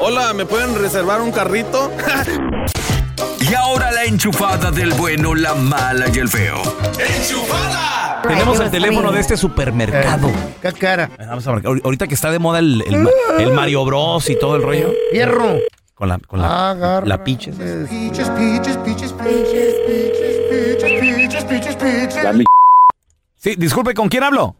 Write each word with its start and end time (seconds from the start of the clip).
Hola, 0.00 0.32
¿me 0.32 0.44
pueden 0.44 0.74
reservar 0.80 1.20
un 1.20 1.32
carrito? 1.32 1.90
y 3.40 3.54
ahora 3.54 3.90
la 3.90 4.04
enchufada 4.04 4.70
del 4.70 4.92
bueno, 4.92 5.34
la 5.34 5.54
mala 5.54 6.06
y 6.12 6.18
el 6.18 6.28
feo. 6.28 6.62
¡Enchufada! 6.98 8.22
Tenemos 8.22 8.60
el 8.60 8.70
teléfono 8.70 9.10
de 9.12 9.20
este 9.20 9.36
supermercado. 9.36 10.28
Eh, 10.28 10.54
¿Qué 10.62 10.72
cara? 10.72 11.10
Vamos 11.18 11.46
a 11.46 11.52
ver, 11.52 11.66
ahorita 11.66 12.06
que 12.06 12.14
está 12.14 12.30
de 12.30 12.38
moda 12.38 12.58
el, 12.60 12.82
el, 12.86 13.08
el 13.38 13.52
Mario 13.52 13.84
Bros 13.84 14.28
y 14.30 14.38
todo 14.38 14.56
el 14.56 14.62
rollo. 14.62 14.92
Hierro. 15.12 15.58
Con 15.94 16.08
la, 16.08 16.18
con 16.18 16.40
la, 16.40 16.70
Agarra. 16.70 17.06
la 17.06 17.22
piches. 17.24 17.54
Piches, 17.56 18.28
piches, 18.30 18.76
piches, 18.78 19.12
piches, 19.12 19.12
piches, 19.14 21.00
piches, 21.00 21.44
piches, 21.44 21.76
piches. 21.76 22.24
La 22.24 22.32
mi... 22.32 22.44
Sí, 23.36 23.54
disculpe, 23.56 23.94
¿con 23.94 24.08
quién 24.08 24.22
hablo? 24.22 24.56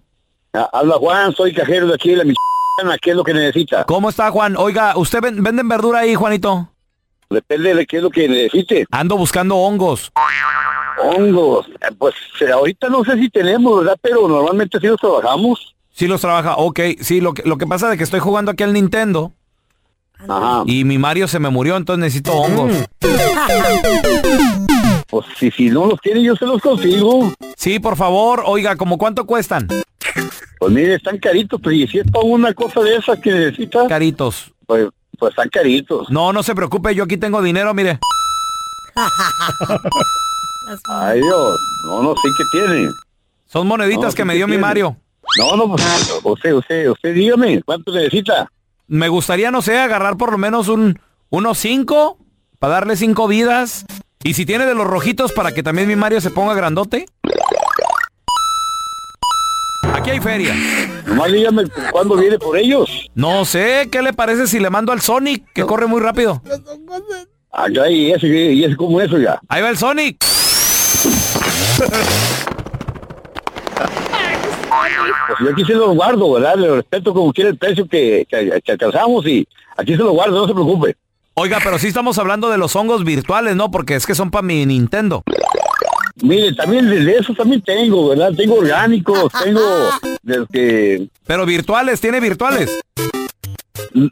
Ah, 0.53 0.69
Habla 0.73 0.95
Juan, 0.97 1.33
soy 1.35 1.53
cajero 1.55 1.87
de 1.89 1.95
aquí 1.95 2.11
de 2.11 2.17
la 2.19 2.25
mi... 2.25 2.35
¿Qué 3.01 3.11
es 3.11 3.17
lo 3.17 3.25
que 3.25 3.35
necesita? 3.35 3.85
¿Cómo 3.85 4.09
está, 4.11 4.31
Juan? 4.31 4.57
Oiga, 4.57 4.97
¿usted 4.97 5.21
ven- 5.21 5.43
venden 5.43 5.69
verdura 5.69 6.01
ahí, 6.01 6.15
Juanito? 6.15 6.69
Depende 7.31 7.75
de 7.75 7.87
qué 7.87 7.99
es 7.99 8.03
lo 8.03 8.11
que 8.11 8.29
necesite. 8.29 8.87
Ando 8.91 9.17
buscando 9.17 9.57
hongos. 9.57 10.13
Hongos. 11.03 11.67
Eh, 11.69 11.95
Pues 11.99 12.15
eh, 12.41 12.51
ahorita 12.51 12.89
no 12.89 13.05
sé 13.05 13.17
si 13.19 13.29
tenemos, 13.31 13.79
¿verdad? 13.81 13.97
Pero 14.01 14.29
normalmente 14.29 14.79
sí 14.81 14.87
los 14.87 15.01
trabajamos. 15.01 15.75
Sí 15.93 16.07
los 16.07 16.21
trabaja, 16.21 16.57
ok. 16.57 16.81
Sí, 17.01 17.21
lo 17.21 17.33
que, 17.35 17.43
lo 17.45 17.57
que 17.59 17.67
pasa 17.67 17.91
es 17.93 17.99
que 17.99 18.05
estoy 18.05 18.21
jugando 18.21 18.51
aquí 18.51 18.63
al 18.65 18.73
Nintendo 18.73 19.33
Ajá. 20.29 20.65
y 20.67 20.85
mi 20.85 20.99
Mario 20.99 21.29
se 21.29 21.39
me 21.39 21.51
murió, 21.51 21.77
entonces 21.77 22.01
necesito 22.01 22.33
hongos. 22.33 22.73
Pues 25.09 25.27
si, 25.39 25.51
si 25.53 25.71
no 25.71 25.87
los 25.87 26.01
tiene, 26.01 26.23
yo 26.23 26.35
se 26.35 26.45
los 26.47 26.61
consigo. 26.61 27.33
Sí, 27.57 27.79
por 27.79 27.97
favor, 27.97 28.43
oiga, 28.47 28.75
¿como 28.77 28.99
cuánto 28.99 29.27
cuestan? 29.27 29.69
Pues 30.59 30.73
mire, 30.73 30.95
están 30.95 31.19
caritos, 31.19 31.61
pero 31.63 31.73
y 31.75 31.87
si 31.87 31.99
es 31.99 32.11
para 32.11 32.25
una 32.25 32.53
cosa 32.55 32.81
de 32.81 32.97
esas 32.97 33.19
que 33.21 33.31
necesita, 33.33 33.87
Caritos. 33.89 34.53
pues, 34.67 34.89
pues 35.19 35.31
están 35.31 35.49
caritos. 35.49 36.09
No, 36.11 36.33
no 36.33 36.43
se 36.43 36.55
preocupe, 36.55 36.95
yo 36.95 37.05
aquí 37.05 37.17
tengo 37.17 37.43
dinero, 37.43 37.73
mire. 37.75 37.99
Ay 40.89 41.21
Dios, 41.21 41.61
no, 41.87 42.03
no 42.03 42.15
sé 42.15 42.29
qué 42.39 42.45
tiene. 42.59 42.89
Son 43.47 43.67
moneditas 43.67 44.13
No, 44.13 44.13
que 44.15 44.25
me 44.25 44.35
dio 44.35 44.49
mi. 44.49 44.57
Mario. 44.59 44.97
No, 45.39 45.57
no, 45.57 45.69
pues 45.69 45.83
usted, 46.25 46.53
usted, 46.53 46.89
usted 46.91 47.15
dígame, 47.15 47.63
¿cuánto 47.63 47.93
necesita? 47.93 48.51
Me 48.87 49.09
gustaría, 49.09 49.51
no 49.51 49.63
sé, 49.63 49.79
agarrar 49.79 50.17
por 50.17 50.31
lo 50.33 50.39
menos 50.39 50.69
un 50.69 50.99
unos 51.31 51.59
cinco 51.59 52.19
para 52.59 52.75
darle 52.75 52.97
cinco 52.97 53.27
vidas. 53.29 53.87
Y 54.23 54.35
si 54.35 54.47
tiene 54.47 54.65
de 54.67 54.75
los 54.75 54.87
rojitos 54.87 55.33
para 55.33 55.53
que 55.53 55.63
también 55.63 55.87
mi 55.89 55.97
Mario 55.97 56.21
se 56.21 56.31
ponga 56.31 56.55
grandote. 56.55 57.07
Hay 60.15 60.21
feria. 60.21 60.55
Nomás 61.07 61.33
dígame 61.33 61.65
cuándo 61.91 62.17
viene 62.17 62.39
por 62.39 62.57
ellos. 62.57 63.11
No 63.17 63.45
sé, 63.45 63.89
¿qué 63.91 64.01
le 64.01 64.13
parece 64.13 64.47
si 64.47 64.61
le 64.61 64.71
mando 64.71 64.93
al 64.93 65.01
Sonic, 65.01 65.45
que 65.53 65.65
corre 65.65 65.89
muy 65.89 66.01
rápido? 66.01 66.41
Ah, 67.51 67.67
ya, 67.69 67.91
y 67.91 68.13
ese, 68.13 68.29
y 68.29 68.63
ese 68.63 68.77
como 68.77 69.01
eso 69.01 69.19
ya. 69.19 69.41
Ahí 69.49 69.61
va 69.61 69.71
el 69.71 69.77
Sonic. 69.77 70.19
Pues 75.27 75.41
yo 75.41 75.51
aquí 75.51 75.65
se 75.65 75.75
lo 75.75 75.93
guardo, 75.95 76.33
¿verdad? 76.35 76.55
Le 76.59 76.77
respeto 76.77 77.13
como 77.13 77.33
quiera 77.33 77.51
el 77.51 77.59
precio 77.59 77.85
que, 77.89 78.25
que, 78.31 78.63
que 78.65 78.73
alcanzamos 78.73 79.27
y 79.27 79.49
aquí 79.77 79.97
se 79.97 80.03
lo 80.03 80.13
guardo, 80.13 80.43
no 80.43 80.47
se 80.47 80.53
preocupe. 80.53 80.97
Oiga, 81.37 81.59
pero 81.65 81.81
sí 81.81 81.89
estamos 81.89 82.19
hablando 82.19 82.51
de 82.51 82.59
los 82.59 82.77
hongos 82.77 83.03
virtuales, 83.03 83.57
¿no? 83.57 83.73
Porque 83.73 83.97
es 83.97 84.07
que 84.07 84.15
son 84.15 84.31
para 84.31 84.43
mi 84.43 84.65
Nintendo. 84.65 85.25
Mire, 86.23 86.53
también 86.55 86.89
de 86.89 87.17
eso 87.17 87.35
también 87.35 87.61
tengo, 87.63 88.09
¿verdad? 88.11 88.33
Tengo 88.37 88.57
orgánicos, 88.57 89.33
tengo 89.45 89.61
del 90.23 90.47
que... 90.53 91.09
Pero 91.27 91.45
virtuales, 91.47 92.01
¿tiene 92.01 92.21
virtuales? 92.21 92.79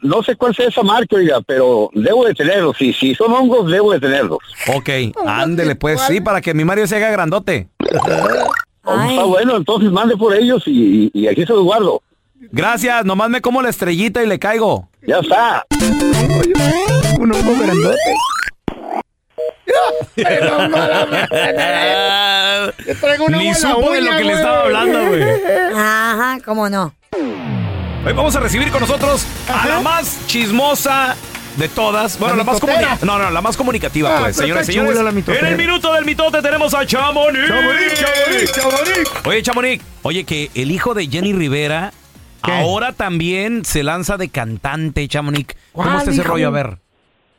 No 0.01 0.23
sé 0.23 0.35
cuál 0.35 0.55
sea 0.55 0.67
esa 0.69 0.81
marca, 0.83 1.15
oiga, 1.15 1.41
pero 1.41 1.89
debo 1.93 2.25
de 2.25 2.33
tenerlos. 2.33 2.77
Si, 2.77 2.93
si 2.93 3.15
son 3.15 3.31
hongos, 3.33 3.69
debo 3.71 3.91
de 3.93 3.99
tenerlos. 3.99 4.39
Ok, 4.75 4.89
ándele 5.25 5.75
pues, 5.75 5.99
sí, 6.07 6.21
para 6.21 6.41
que 6.41 6.53
mi 6.53 6.63
Mario 6.63 6.87
se 6.87 6.95
haga 6.97 7.09
grandote. 7.11 7.67
Está 7.79 9.23
bueno, 9.23 9.55
entonces 9.55 9.89
mande 9.91 10.17
por 10.17 10.35
ellos 10.35 10.63
y, 10.65 11.09
y- 11.13 11.21
y 11.21 11.27
aquí 11.27 11.45
se 11.45 11.53
los 11.53 11.63
guardo. 11.63 12.01
Gracias, 12.51 13.05
nomás 13.05 13.29
me 13.29 13.39
como 13.39 13.61
la 13.61 13.69
estrellita 13.69 14.21
y 14.21 14.27
le 14.27 14.37
caigo. 14.39 14.89
Ya 15.07 15.19
está. 15.19 15.65
Un 17.17 17.33
hongo 17.33 17.55
grandote. 17.63 17.97
Traigo 22.99 23.25
un 23.25 23.33
hongo 23.33 23.43
Ni 23.43 23.53
supo 23.53 23.91
de 23.91 24.01
lo 24.01 24.17
que 24.17 24.23
le 24.23 24.33
estaba 24.33 24.61
hablando, 24.63 25.05
güey. 25.07 25.23
Ajá, 25.75 26.37
cómo 26.45 26.69
no. 26.69 26.93
Hoy 28.05 28.13
vamos 28.13 28.35
a 28.35 28.39
recibir 28.39 28.69
con 28.71 28.81
nosotros 28.81 29.25
a 29.47 29.67
la 29.67 29.79
más 29.79 30.19
chismosa 30.27 31.15
de 31.57 31.69
todas. 31.69 32.19
Bueno, 32.19 32.35
¿La 32.35 32.43
la, 32.43 32.51
más 32.51 32.59
comunicativa. 32.59 32.97
No, 33.05 33.19
no, 33.19 33.31
la 33.31 33.41
más 33.41 33.55
comunicativa, 33.57 34.09
Ah, 34.09 34.19
pues, 34.21 34.35
pero 34.35 34.47
señores 34.47 34.69
y 34.69 34.73
señores. 34.73 34.99
en 35.39 35.45
el 35.45 35.57
minuto 35.57 35.93
del 35.93 36.03
mitote 36.03 36.41
tenemos 36.41 36.73
a 36.73 36.85
Chamonix. 36.85 37.47
Chamonix, 37.47 37.93
Chamonix, 37.93 38.51
Chamonix. 38.51 39.11
Oye, 39.25 39.41
Chamonix, 39.43 39.83
oye, 40.01 40.23
que 40.25 40.51
el 40.55 40.71
hijo 40.71 40.93
de 40.93 41.07
Jenny 41.07 41.31
Rivera 41.33 41.93
ahora 42.41 42.91
también 42.91 43.63
se 43.63 43.83
lanza 43.83 44.17
de 44.17 44.29
cantante, 44.29 45.07
Chamonix. 45.07 45.55
¿Cómo 45.71 45.85
¿Cuál 45.87 45.99
está 45.99 46.11
ese 46.11 46.23
rollo? 46.23 46.47
A 46.47 46.51
ver. 46.51 46.77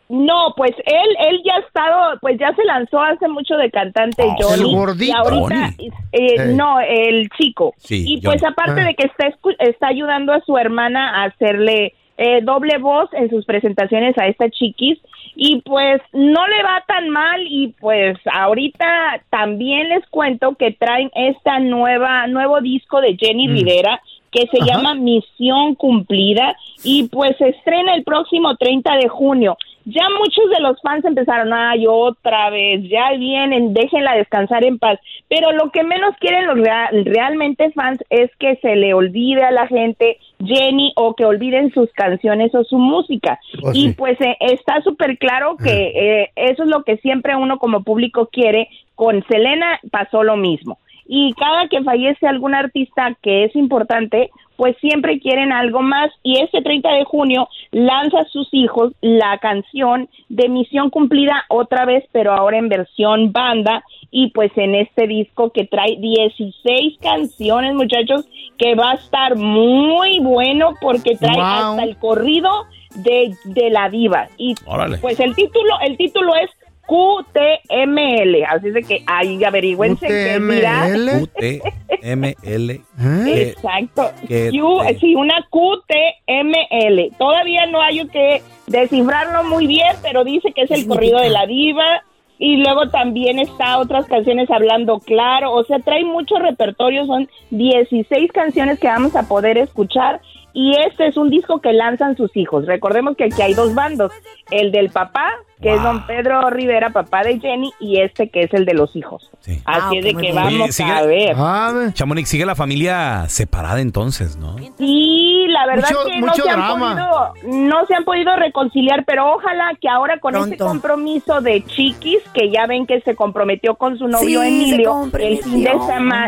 No, 0.09 0.53
pues 0.57 0.73
él, 0.85 1.17
él 1.31 1.41
ya 1.45 1.55
ha 1.57 1.61
estado, 1.61 2.19
pues 2.21 2.39
ya 2.39 2.55
se 2.55 2.65
lanzó 2.65 3.01
hace 3.01 3.27
mucho 3.29 3.57
de 3.57 3.71
cantante 3.71 4.23
Johnny. 4.39 4.63
el 4.71 4.77
gordito. 4.77 5.13
Y 5.13 5.17
ahorita, 5.17 5.71
eh, 6.13 6.47
no, 6.55 6.79
el 6.81 7.29
chico. 7.31 7.75
Sí, 7.79 8.05
y 8.07 8.21
pues 8.21 8.41
Johnny. 8.43 8.53
aparte 8.53 8.81
Ah. 8.83 8.85
de 8.85 8.95
que 8.95 9.07
está, 9.07 9.33
está 9.61 9.87
ayudando 9.89 10.33
a 10.33 10.41
su 10.41 10.57
hermana 10.59 11.23
a 11.23 11.25
hacerle 11.25 11.95
eh, 12.17 12.43
doble 12.43 12.79
voz 12.79 13.09
en 13.15 13.29
sus 13.31 13.45
presentaciones 13.45 14.17
a 14.19 14.27
esta 14.29 14.49
chiquis. 14.51 14.99
Y 15.37 15.63
pues 15.63 16.01
no 16.13 16.47
le 16.47 16.63
va 16.63 16.85
tan 16.87 17.09
mal 17.09 17.41
y 17.49 17.75
pues 17.81 18.17
ahorita 18.33 19.21
también 19.31 19.89
les 19.89 20.07
cuento 20.09 20.55
que 20.55 20.71
traen 20.73 21.11
esta 21.15 21.59
nueva, 21.59 22.29
nuevo 22.29 22.61
disco 22.61 23.01
de 23.01 23.17
Jenny 23.19 23.49
Rivera 23.49 24.01
que 24.35 24.47
se 24.49 24.65
llama 24.67 24.95
Misión 24.95 25.77
Cumplida 25.77 26.57
y 26.83 27.05
pues 27.09 27.37
se 27.39 27.51
estrena 27.51 27.95
el 27.95 28.03
próximo 28.05 28.57
30 28.57 28.97
de 28.97 29.09
junio. 29.09 29.57
Ya 29.87 30.09
muchos 30.19 30.49
de 30.49 30.61
los 30.63 30.81
fans 30.81 31.05
empezaron, 31.05 31.53
ay, 31.53 31.85
otra 31.87 32.49
vez, 32.49 32.89
ya 32.89 33.13
vienen, 33.19 33.75
déjenla 33.75 34.17
descansar 34.17 34.65
en 34.65 34.79
paz. 34.79 34.99
Pero 35.29 35.53
lo 35.53 35.71
que 35.71 35.85
menos 35.85 36.17
quieren 36.19 36.47
los 36.47 36.57
rea- 36.59 36.89
realmente 37.05 37.71
fans 37.73 38.03
es 38.09 38.31
que 38.39 38.57
se 38.63 38.77
le 38.77 38.95
olvide 38.95 39.43
a 39.45 39.51
la 39.51 39.67
gente 39.67 40.17
Jenny 40.43 40.93
o 40.97 41.15
que 41.15 41.27
olviden 41.27 41.71
sus 41.75 41.93
canciones 41.93 42.55
o 42.55 42.65
su 42.65 42.79
música. 42.79 43.39
Pues 43.61 43.77
y 43.77 43.89
sí. 43.89 43.95
pues 43.97 44.19
eh, 44.23 44.37
está 44.41 44.81
súper 44.81 45.19
claro 45.19 45.57
que 45.63 45.93
eh, 46.23 46.31
eso 46.35 46.63
es 46.63 46.71
lo 46.71 46.83
que 46.83 46.97
siempre 46.97 47.37
uno 47.37 47.59
como 47.59 47.83
público 47.85 48.31
quiere. 48.33 48.69
Con 48.95 49.23
Selena 49.27 49.81
pasó 49.91 50.23
lo 50.23 50.37
mismo. 50.37 50.79
Y 51.07 51.33
cada 51.35 51.69
que 51.69 51.83
fallece 51.83 52.27
algún 52.27 52.55
artista 52.55 53.17
que 53.23 53.45
es 53.45 53.55
importante, 53.57 54.31
pues 54.57 54.77
siempre 54.81 55.19
quieren 55.21 55.53
algo 55.53 55.83
más. 55.83 56.11
Y 56.23 56.41
este 56.41 56.63
30 56.63 56.91
de 56.93 57.05
junio 57.05 57.49
lanza 57.73 58.21
a 58.21 58.25
sus 58.25 58.49
hijos 58.53 58.93
la 59.01 59.39
canción 59.39 60.09
de 60.29 60.49
Misión 60.49 60.91
Cumplida 60.91 61.45
otra 61.49 61.85
vez, 61.85 62.05
pero 62.13 62.33
ahora 62.33 62.59
en 62.59 62.69
versión 62.69 63.33
banda. 63.33 63.85
Y 64.11 64.31
pues 64.31 64.53
en 64.57 64.75
este 64.77 65.07
disco 65.09 65.51
que 65.51 65.65
trae 65.67 65.97
16 65.99 66.99
canciones, 67.01 67.75
muchachos, 67.75 68.27
que 68.59 68.75
va 68.77 68.93
a 68.93 68.95
estar 68.95 69.37
muy 69.37 70.21
bueno 70.21 70.71
porque 70.81 71.17
trae 71.17 71.35
Wow. 71.37 71.43
hasta 71.45 71.83
el 71.83 71.97
corrido 71.99 72.49
de, 72.97 73.35
de 73.45 73.71
la 73.71 73.89
diva. 73.91 74.29
Y 74.39 74.55
Órale. 74.67 74.99
pues 74.99 75.19
el 75.21 75.35
título, 75.35 75.75
el 75.85 75.97
título 75.97 76.33
es 76.37 76.51
QTML, 76.87 78.45
así 78.49 78.69
es 78.69 78.75
de 78.75 78.83
que 78.83 79.03
ahí 79.07 79.43
averigüense 79.45 80.07
que 80.07 80.39
dirá. 80.39 80.87
UTML. 81.23 82.81
Exacto. 83.27 84.11
que 84.29 84.51
Q- 84.51 84.83
te- 84.87 84.99
sí, 84.99 85.15
una 85.15 85.35
QTML. 85.51 87.11
Todavía 87.19 87.67
no 87.67 87.81
hay 87.81 88.07
que 88.09 88.43
descifrarlo 88.67 89.45
muy 89.45 89.67
bien, 89.67 89.97
pero 90.03 90.25
dice 90.25 90.53
que 90.53 90.63
es 90.63 90.71
el 90.71 90.87
corrido 90.87 91.21
de 91.21 91.31
la 91.31 91.47
diva. 91.47 92.03
Y 92.37 92.57
luego 92.57 92.89
también 92.91 93.39
está 93.39 93.79
otras 93.79 94.07
canciones 94.07 94.51
hablando 94.51 94.99
claro. 94.99 95.53
O 95.53 95.65
sea, 95.65 95.79
trae 95.79 96.05
mucho 96.05 96.37
repertorio. 96.39 97.07
Son 97.07 97.29
16 97.51 98.33
canciones 98.33 98.81
que 98.81 98.89
vamos 98.89 99.15
a 99.15 99.29
poder 99.29 99.57
escuchar. 99.57 100.21
Y 100.53 100.75
este 100.87 101.07
es 101.07 101.17
un 101.17 101.31
disco 101.31 101.61
que 101.61 101.73
lanzan 101.73 102.17
sus 102.17 102.37
hijos. 102.37 102.67
Recordemos 102.67 103.17
que 103.17 103.25
aquí 103.25 103.41
hay 103.41 103.55
dos 103.55 103.75
bandos. 103.75 104.13
El 104.51 104.73
del 104.73 104.91
papá, 104.91 105.33
que 105.65 105.75
es 105.75 105.83
don 105.83 106.07
Pedro 106.07 106.49
Rivera, 106.51 106.91
papá 106.91 107.23
de 107.25 107.41
Jenny, 107.41 107.73
y 107.81 108.01
este 108.01 108.29
que 108.29 108.43
es 108.45 108.55
el 108.55 108.65
de 108.65 108.75
los 108.75 108.95
hijos. 108.95 109.31
Así 109.65 109.99
es 109.99 110.05
de 110.05 110.15
que 110.15 110.33
vamos 110.33 110.53
Oye, 110.53 110.73
sigue- 110.73 110.91
a 110.93 111.03
ver. 111.03 111.93
Chamonix, 111.95 112.29
sigue 112.29 112.47
la 112.47 112.55
familia 112.55 113.25
separada 113.29 113.81
entonces, 113.81 114.37
¿no? 114.37 114.57
Sí, 114.79 115.47
la 115.49 115.67
verdad 115.67 115.89
Mucho- 115.91 116.05
que 116.07 116.21
no 116.21 116.27
mucho 116.29 116.43
se, 116.45 116.51
han 116.51 116.79
podido, 116.79 117.35
no 117.69 117.87
se 117.87 117.95
han 117.95 118.05
podido 118.05 118.37
reconciliar, 118.37 119.05
pero 119.07 119.35
ojalá 119.35 119.73
que 119.81 119.89
ahora 119.89 120.19
con 120.21 120.35
este 120.37 120.57
Pronto. 120.57 120.67
compromiso 120.67 121.41
de 121.41 121.65
Chiquis, 121.65 122.21
que 122.33 122.51
ya 122.51 122.67
ven 122.67 122.87
que 122.87 123.01
se 123.01 123.15
comprometió 123.17 123.75
con 123.77 123.99
su 123.99 124.07
novio 124.07 124.43
Sí, 124.43 124.49
Emilio 124.49 125.03
el 125.19 125.39
fin 125.39 125.65
de 125.65 125.71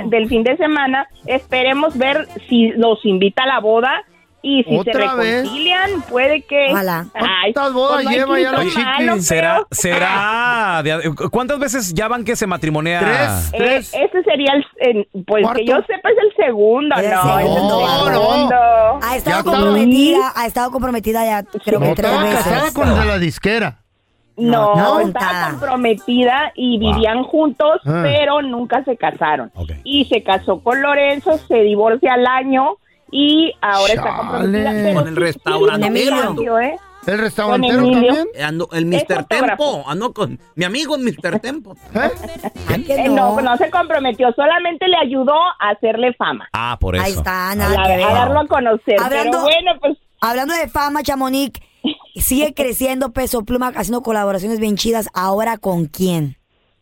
del 0.09 0.29
fin 0.29 0.43
de 0.43 0.57
semana, 0.57 1.09
esperemos 1.27 1.97
ver 1.97 2.27
si 2.49 2.69
los 2.71 3.05
invita 3.05 3.43
a 3.45 3.47
la 3.47 3.61
boda. 3.61 4.03
Y 4.49 4.63
si 4.63 4.71
se 4.71 4.77
¿Otra 4.79 5.15
vez? 5.17 5.43
reconcilian, 5.43 6.03
puede 6.03 6.43
que... 6.43 6.67
Ojalá. 6.71 7.07
Ay, 7.15 7.53
¿Cuántas 7.53 7.73
bodas 7.73 7.95
pues 7.95 8.05
no 8.05 8.11
hay 8.11 8.17
lleva 8.17 8.39
ya 8.41 8.53
la 8.53 8.59
malo, 8.65 9.21
¿Será, 9.21 9.67
será 9.73 10.81
de- 10.85 11.15
¿Cuántas 11.33 11.59
veces 11.59 11.93
ya 11.93 12.07
van 12.07 12.25
que 12.25 12.37
se 12.37 12.47
matrimonea? 12.47 13.41
Eh, 13.53 13.79
ese 13.79 14.23
sería 14.23 14.53
el, 14.55 14.65
el- 14.79 15.25
pues 15.27 15.43
¿Cuarto? 15.43 15.59
que 15.59 15.67
yo 15.67 15.77
sepa 15.89 16.11
es 16.11 16.17
el 16.19 16.45
segundo, 16.47 16.95
no, 16.95 17.01
El 17.01 17.07
es 17.07 17.13
el 17.13 17.19
segundo. 17.43 17.87
segundo. 18.07 18.57
Ha 19.03 19.17
estado 19.17 19.43
comprometida, 19.45 20.33
ha 20.37 20.47
estado 20.47 20.71
comprometida 20.71 21.25
ya 21.25 21.43
creo 21.43 21.81
que 21.81 21.89
No, 21.89 21.95
tres 21.97 22.07
estaba 22.11 22.23
veces. 22.29 22.45
casada 22.45 22.73
con 22.73 22.89
el 22.89 22.99
de 23.01 23.05
la 23.05 23.19
disquera. 23.19 23.79
No, 24.37 24.77
No, 24.77 25.01
estaba 25.01 25.33
nada. 25.33 25.51
comprometida 25.51 26.53
y 26.55 26.79
vivían 26.79 27.25
juntos, 27.25 27.81
Ah. 27.85 28.01
pero 28.05 28.43
nunca 28.43 28.85
se 28.85 28.97
casaron. 28.97 29.51
Y 29.83 30.05
se 30.05 30.23
casó 30.23 30.61
con 30.63 30.81
Lorenzo, 30.83 31.37
se 31.49 31.57
divorcia 31.63 32.15
al 32.15 32.27
año 32.29 32.77
y 33.11 33.53
ahora 33.61 33.93
está 33.93 34.17
comprometida. 34.17 34.71
Pero 34.73 34.95
Con 34.95 35.09
el 35.09 35.15
sí- 35.15 35.21
restaurantero. 35.21 36.59
¿eh? 36.61 36.77
¿El 37.07 37.19
restaurantero 37.19 37.77
también? 37.91 38.17
Eh, 38.35 38.43
ando- 38.43 38.69
el 38.73 38.87
Mr. 38.87 39.25
Tempo. 39.29 39.85
Ando 39.87 40.13
con 40.13 40.41
mi 40.57 40.65
amigo 40.65 40.99
Mr. 40.99 41.39
Tempo. 41.39 41.77
Eh, 42.89 43.09
no, 43.09 43.41
no 43.41 43.57
se 43.57 43.71
comprometió, 43.71 44.33
solamente 44.33 44.89
le 44.89 44.97
ayudó 44.97 45.35
a 45.61 45.71
hacerle 45.71 46.15
fama. 46.15 46.49
Ah, 46.53 46.77
por 46.81 46.97
eso. 46.97 47.05
Ahí 47.05 47.13
está, 47.13 47.51
A, 47.51 47.55
nada 47.55 47.85
a 47.85 47.89
ver. 47.89 48.01
darlo 48.01 48.41
a 48.41 48.47
conocer. 48.49 49.01
Hablando- 49.01 49.31
pero 49.31 49.43
bueno, 49.43 49.73
pues 49.81 49.99
Hablando 50.21 50.55
de 50.55 50.67
fama, 50.69 51.03
Chamonix, 51.03 51.61
sigue 52.17 52.55
creciendo 52.57 53.13
Peso 53.13 53.45
Pluma 53.45 53.69
haciendo 53.69 54.03
colaboraciones 54.03 54.59
bien 54.59 54.77
chidas. 54.77 55.09
¿Ahora 55.15 55.59
con 55.59 55.87
quién? 55.87 56.37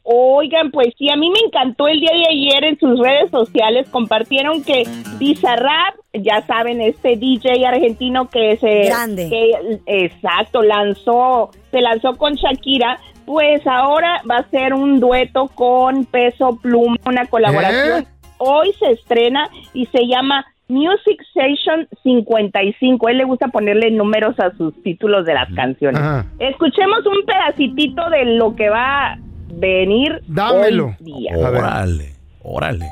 Oigan, 0.07 0.71
pues 0.71 0.89
sí, 0.99 1.09
a 1.09 1.17
mí 1.17 1.31
me 1.31 1.39
encantó 1.47 1.89
el 1.89 1.99
día 1.99 2.13
de 2.13 2.29
ayer 2.31 2.65
en 2.65 2.79
sus 2.79 3.01
redes 3.01 3.31
sociales, 3.31 3.89
compartieron 3.89 4.63
que 4.63 4.85
Bizarrap, 5.19 5.95
ya 6.13 6.43
saben, 6.47 6.83
este 6.83 7.17
DJ 7.17 7.67
argentino 7.67 8.29
que 8.29 8.59
se... 8.59 8.85
Grande. 8.85 9.31
que, 9.31 9.81
exacto, 9.87 10.63
lanzó, 10.63 11.51
se 11.71 11.81
lanzó 11.81 12.17
con 12.19 12.35
Shakira, 12.35 12.99
pues 13.25 13.67
ahora 13.67 14.21
va 14.31 14.37
a 14.37 14.51
ser 14.51 14.75
un 14.75 15.01
dueto 15.01 15.49
con 15.55 16.05
Peso 16.05 16.59
Pluma, 16.61 16.97
una 17.07 17.25
colaboración. 17.25 18.03
¿Eh? 18.03 18.07
Hoy 18.37 18.75
se 18.79 18.91
estrena 18.91 19.49
y 19.73 19.87
se 19.87 20.07
llama 20.07 20.45
Music 20.69 21.23
Station 21.35 21.89
55. 22.03 23.07
A 23.07 23.11
él 23.11 23.19
le 23.19 23.25
gusta 23.25 23.49
ponerle 23.49 23.91
números 23.91 24.39
a 24.39 24.55
sus 24.59 24.75
títulos 24.83 25.25
de 25.25 25.33
las 25.33 25.51
canciones. 25.55 25.99
Ajá. 25.99 26.27
Escuchemos 26.39 27.07
un 27.07 27.25
pedacitito 27.25 28.11
de 28.11 28.25
lo 28.37 28.55
que 28.55 28.69
va 28.69 29.19
venir 29.59 30.23
Dámelo. 30.27 30.87
hoy 30.87 30.97
día. 31.01 31.33
Órale, 31.37 32.15
órale. 32.43 32.87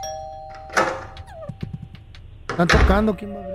¿Están 2.50 2.68
tocando? 2.68 3.16
¿Quién 3.16 3.34
va 3.34 3.38
a 3.40 3.46
ver? 3.46 3.52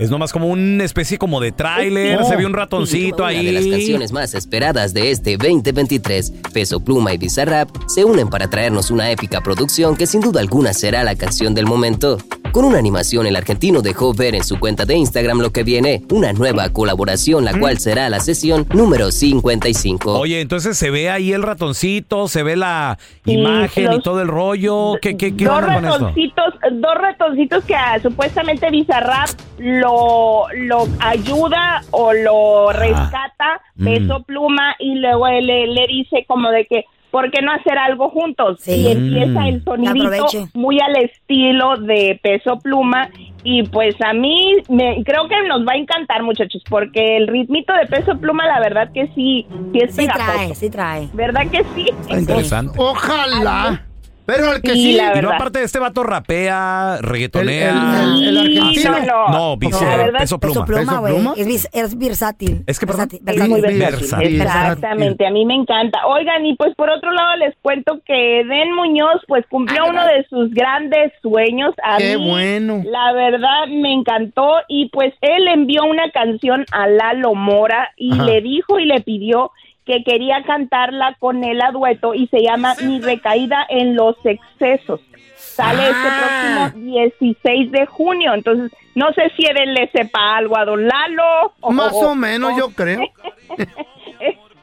Es 0.00 0.10
nomás 0.10 0.32
como 0.32 0.48
una 0.48 0.82
especie 0.82 1.18
como 1.18 1.40
de 1.40 1.52
tráiler, 1.52 2.18
No. 2.18 2.26
se 2.26 2.34
ve 2.34 2.44
un 2.44 2.52
ratoncito 2.52 3.18
Una 3.18 3.26
ahí. 3.28 3.46
de 3.46 3.52
las 3.52 3.64
canciones 3.64 4.10
más 4.10 4.34
esperadas 4.34 4.92
de 4.92 5.12
este 5.12 5.36
2023, 5.36 6.32
Peso 6.52 6.80
Pluma 6.80 7.12
y 7.14 7.18
Bizarrap 7.18 7.68
se 7.86 8.04
unen 8.04 8.28
para 8.28 8.50
traernos 8.50 8.90
una 8.90 9.08
épica 9.12 9.40
producción 9.40 9.96
que 9.96 10.06
sin 10.08 10.20
duda 10.20 10.40
alguna 10.40 10.72
será 10.72 11.04
la 11.04 11.14
canción 11.14 11.54
del 11.54 11.66
momento. 11.66 12.18
Con 12.54 12.64
una 12.64 12.78
animación, 12.78 13.26
el 13.26 13.34
argentino 13.34 13.82
dejó 13.82 14.14
ver 14.14 14.36
en 14.36 14.44
su 14.44 14.60
cuenta 14.60 14.84
de 14.84 14.94
Instagram 14.94 15.40
lo 15.40 15.50
que 15.50 15.64
viene, 15.64 16.02
una 16.12 16.32
nueva 16.32 16.68
colaboración, 16.68 17.44
la 17.44 17.58
cual 17.58 17.78
será 17.78 18.08
la 18.08 18.20
sesión 18.20 18.64
número 18.72 19.10
55. 19.10 20.16
Oye, 20.20 20.40
entonces 20.40 20.78
se 20.78 20.88
ve 20.90 21.10
ahí 21.10 21.32
el 21.32 21.42
ratoncito, 21.42 22.28
se 22.28 22.44
ve 22.44 22.54
la 22.54 22.96
Sí, 23.24 23.32
imagen 23.32 23.94
y 23.94 24.00
todo 24.02 24.22
el 24.22 24.28
rollo. 24.28 24.92
¿Qué, 25.02 25.16
qué, 25.16 25.34
qué 25.36 25.46
dos 25.46 25.54
onda 25.56 25.74
con 25.74 25.84
esto? 25.84 25.98
ratoncitos, 25.98 26.54
dos 26.74 26.94
ratoncitos 26.94 27.64
que 27.64 27.74
ah, 27.74 27.98
supuestamente 28.00 28.70
Bizarrap 28.70 29.30
lo, 29.58 30.44
lo 30.54 30.86
ayuda 31.00 31.82
o 31.90 32.12
lo 32.12 32.70
rescata, 32.72 33.62
peso 33.82 34.22
pluma, 34.22 34.76
y 34.78 34.94
luego 34.94 35.26
él 35.26 35.48
le, 35.48 35.66
le 35.66 35.86
dice 35.88 36.24
como 36.28 36.50
de 36.50 36.66
que, 36.66 36.84
¿por 37.14 37.30
qué 37.30 37.42
no 37.42 37.52
hacer 37.52 37.78
algo 37.78 38.10
juntos? 38.10 38.66
Y 38.66 38.88
empieza 38.88 39.46
el 39.46 39.62
sonidito 39.62 40.24
aproveche. 40.24 40.48
muy 40.52 40.80
al 40.80 40.96
estilo 40.96 41.76
de 41.76 42.18
peso 42.20 42.58
pluma. 42.58 43.08
Y 43.44 43.62
pues 43.68 43.94
a 44.04 44.12
mí 44.12 44.56
me, 44.68 45.00
creo 45.04 45.28
que 45.28 45.36
nos 45.46 45.60
va 45.60 45.74
a 45.74 45.76
encantar, 45.76 46.24
muchachos, 46.24 46.60
porque 46.68 47.18
el 47.18 47.28
ritmito 47.28 47.72
de 47.72 47.86
peso 47.86 48.18
pluma, 48.18 48.48
la 48.48 48.58
verdad 48.58 48.90
que 48.92 49.06
sí, 49.14 49.46
sí 49.72 49.78
es 49.80 49.94
Sí 49.94 49.98
pegajoso. 49.98 50.32
trae, 50.32 50.54
sí 50.56 50.70
trae. 50.70 51.08
¿Verdad 51.12 51.48
que 51.52 51.62
sí? 51.76 51.86
Interesante. 52.08 52.76
Ojalá. 52.80 53.86
Pero 54.26 54.52
el 54.54 54.62
que 54.62 54.72
Sí, 54.72 54.92
sí. 54.92 54.96
la 54.96 55.16
Y 55.18 55.20
no 55.22 55.30
aparte 55.32 55.58
de 55.58 55.64
este 55.66 55.78
vato 55.78 56.02
rapea, 56.02 56.98
reggaetonea. 57.02 58.02
El- 58.04 58.22
el- 58.22 58.28
el 58.28 58.38
argentino. 58.38 58.92
hace- 58.96 59.06
No, 59.06 59.28
No, 59.28 59.56
vice- 59.58 59.84
la 59.84 59.96
verdad, 59.96 60.18
peso 60.20 60.38
pluma. 60.40 60.52
Peso 60.54 60.64
pluma, 60.64 61.02
¿Peso 61.02 61.22
güey. 61.34 61.54
Es, 61.54 61.68
es 61.72 61.98
versátil. 61.98 62.62
Es 62.66 62.78
que, 62.80 62.86
versátil. 62.86 63.20
Es 63.26 63.48
muy 63.48 63.60
versátil. 63.60 64.40
Exactamente, 64.40 65.26
a 65.26 65.30
mí 65.30 65.44
me 65.44 65.54
encanta. 65.54 66.06
Oigan, 66.06 66.46
y 66.46 66.54
pues 66.56 66.74
por 66.74 66.88
otro 66.90 67.12
lado 67.12 67.36
les 67.36 67.54
cuento 67.62 68.00
que 68.06 68.44
Den 68.48 68.74
Muñoz 68.74 69.20
pues 69.28 69.44
cumplió 69.50 69.84
uno 69.88 70.04
de 70.06 70.24
sus 70.30 70.50
grandes 70.54 71.12
sueños. 71.20 71.74
A 71.82 71.98
Qué 71.98 72.16
mí, 72.16 72.28
bueno. 72.30 72.82
La 72.86 73.12
verdad 73.12 73.66
me 73.68 73.92
encantó 73.92 74.54
y 74.68 74.88
pues 74.88 75.12
él 75.20 75.48
envió 75.48 75.82
una 75.84 76.10
canción 76.12 76.64
a 76.72 76.86
Lalo 76.86 77.34
Mora 77.34 77.90
y 77.96 78.12
Ajá. 78.14 78.24
le 78.24 78.40
dijo 78.40 78.78
y 78.78 78.86
le 78.86 79.00
pidió 79.02 79.50
que 79.86 80.02
quería 80.04 80.42
cantarla 80.46 81.16
con 81.18 81.44
él 81.44 81.60
a 81.60 81.70
dueto 81.72 82.14
y 82.14 82.26
se 82.28 82.40
llama 82.42 82.74
Mi 82.82 83.00
recaída 83.00 83.66
en 83.68 83.94
los 83.96 84.16
excesos. 84.24 85.00
Sale 85.36 85.82
Ah. 85.82 85.90
este 85.90 86.70
próximo 86.72 86.84
16 86.90 87.70
de 87.72 87.86
junio, 87.86 88.34
entonces 88.34 88.72
no 88.94 89.12
sé 89.12 89.30
si 89.36 89.44
él 89.46 89.74
le 89.74 89.88
sepa 89.90 90.36
algo 90.36 90.56
a 90.56 90.64
Don 90.64 90.86
Lalo. 90.86 91.52
Más 91.70 91.92
o 91.92 92.14
menos, 92.14 92.56
yo 92.56 92.70
creo. 92.70 93.00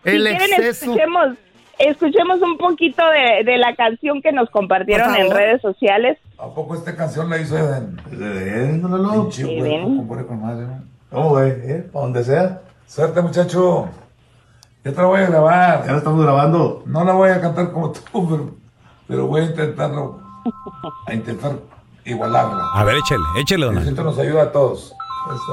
El 0.03 0.27
si 0.27 0.35
quieren, 0.35 0.53
exceso. 0.53 0.85
escuchemos, 0.91 1.27
escuchemos 1.77 2.41
un 2.41 2.57
poquito 2.57 3.03
de, 3.09 3.43
de 3.43 3.57
la 3.59 3.75
canción 3.75 4.21
que 4.21 4.31
nos 4.31 4.49
compartieron 4.49 5.15
en 5.15 5.29
redes 5.29 5.61
sociales. 5.61 6.17
¿A 6.39 6.47
poco 6.47 6.73
esta 6.75 6.95
canción 6.95 7.29
la 7.29 7.37
hizo 7.37 7.55
Eden? 7.57 8.01
Eden, 8.11 8.81
no, 8.81 8.87
no, 8.89 9.21
Pinche 9.29 9.43
Eden. 9.43 9.83
güey, 9.83 9.97
compone 9.97 10.25
con 10.25 10.41
madre, 10.41 10.65
¿no? 10.65 10.83
¿Cómo, 11.11 11.29
güey? 11.29 11.51
¿Eh? 11.51 11.85
¿Para 11.93 12.05
donde 12.05 12.23
sea? 12.23 12.61
Suerte, 12.87 13.21
muchacho. 13.21 13.89
Yo 14.83 14.93
te 14.93 15.01
la 15.01 15.07
voy 15.07 15.19
a 15.21 15.27
grabar. 15.27 15.85
Ya 15.85 15.91
la 15.91 15.97
estamos 15.99 16.23
grabando. 16.23 16.83
No 16.85 17.03
la 17.03 17.13
voy 17.13 17.29
a 17.29 17.39
cantar 17.39 17.71
como 17.71 17.91
tú, 17.91 18.01
pero, 18.29 18.49
pero 19.07 19.27
voy 19.27 19.41
a 19.41 19.45
intentarlo. 19.45 20.19
A 21.05 21.13
intentar 21.13 21.53
igualarla. 22.03 22.63
A 22.73 22.83
ver, 22.83 22.95
échele, 22.95 23.23
échele, 23.39 23.65
don 23.65 23.77
Esto 23.77 24.03
nos 24.03 24.17
ayuda 24.17 24.43
a 24.43 24.51
todos. 24.51 24.93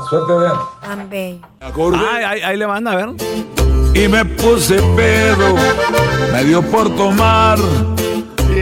Suerte. 0.08 0.32
Tan 0.80 1.10
bello. 1.10 1.40
Ay, 2.10 2.24
ahí, 2.24 2.40
ahí 2.40 2.56
le 2.56 2.66
manda, 2.66 2.92
a 2.92 2.96
ver. 2.96 3.08
Y 3.94 4.08
me 4.08 4.24
puse 4.24 4.80
pedo, 4.96 5.54
me 6.32 6.44
dio 6.44 6.62
por 6.62 6.88
tomar 6.96 7.58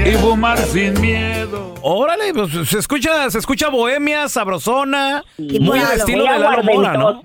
y 0.04 0.12
fumar 0.16 0.58
sin 0.58 1.00
miedo. 1.00 1.75
Órale, 1.82 2.32
pues 2.35 2.68
se 2.68 2.78
escucha, 2.78 3.30
se 3.30 3.38
escucha 3.38 3.68
bohemia, 3.68 4.28
sabrosona, 4.28 5.23
Y 5.38 5.61
muy 5.61 5.78
al 5.78 5.99
estilo 5.99 6.25
de 6.25 6.38
Lalo 6.38 6.62
Mora, 6.64 6.94
¿no? 6.94 7.23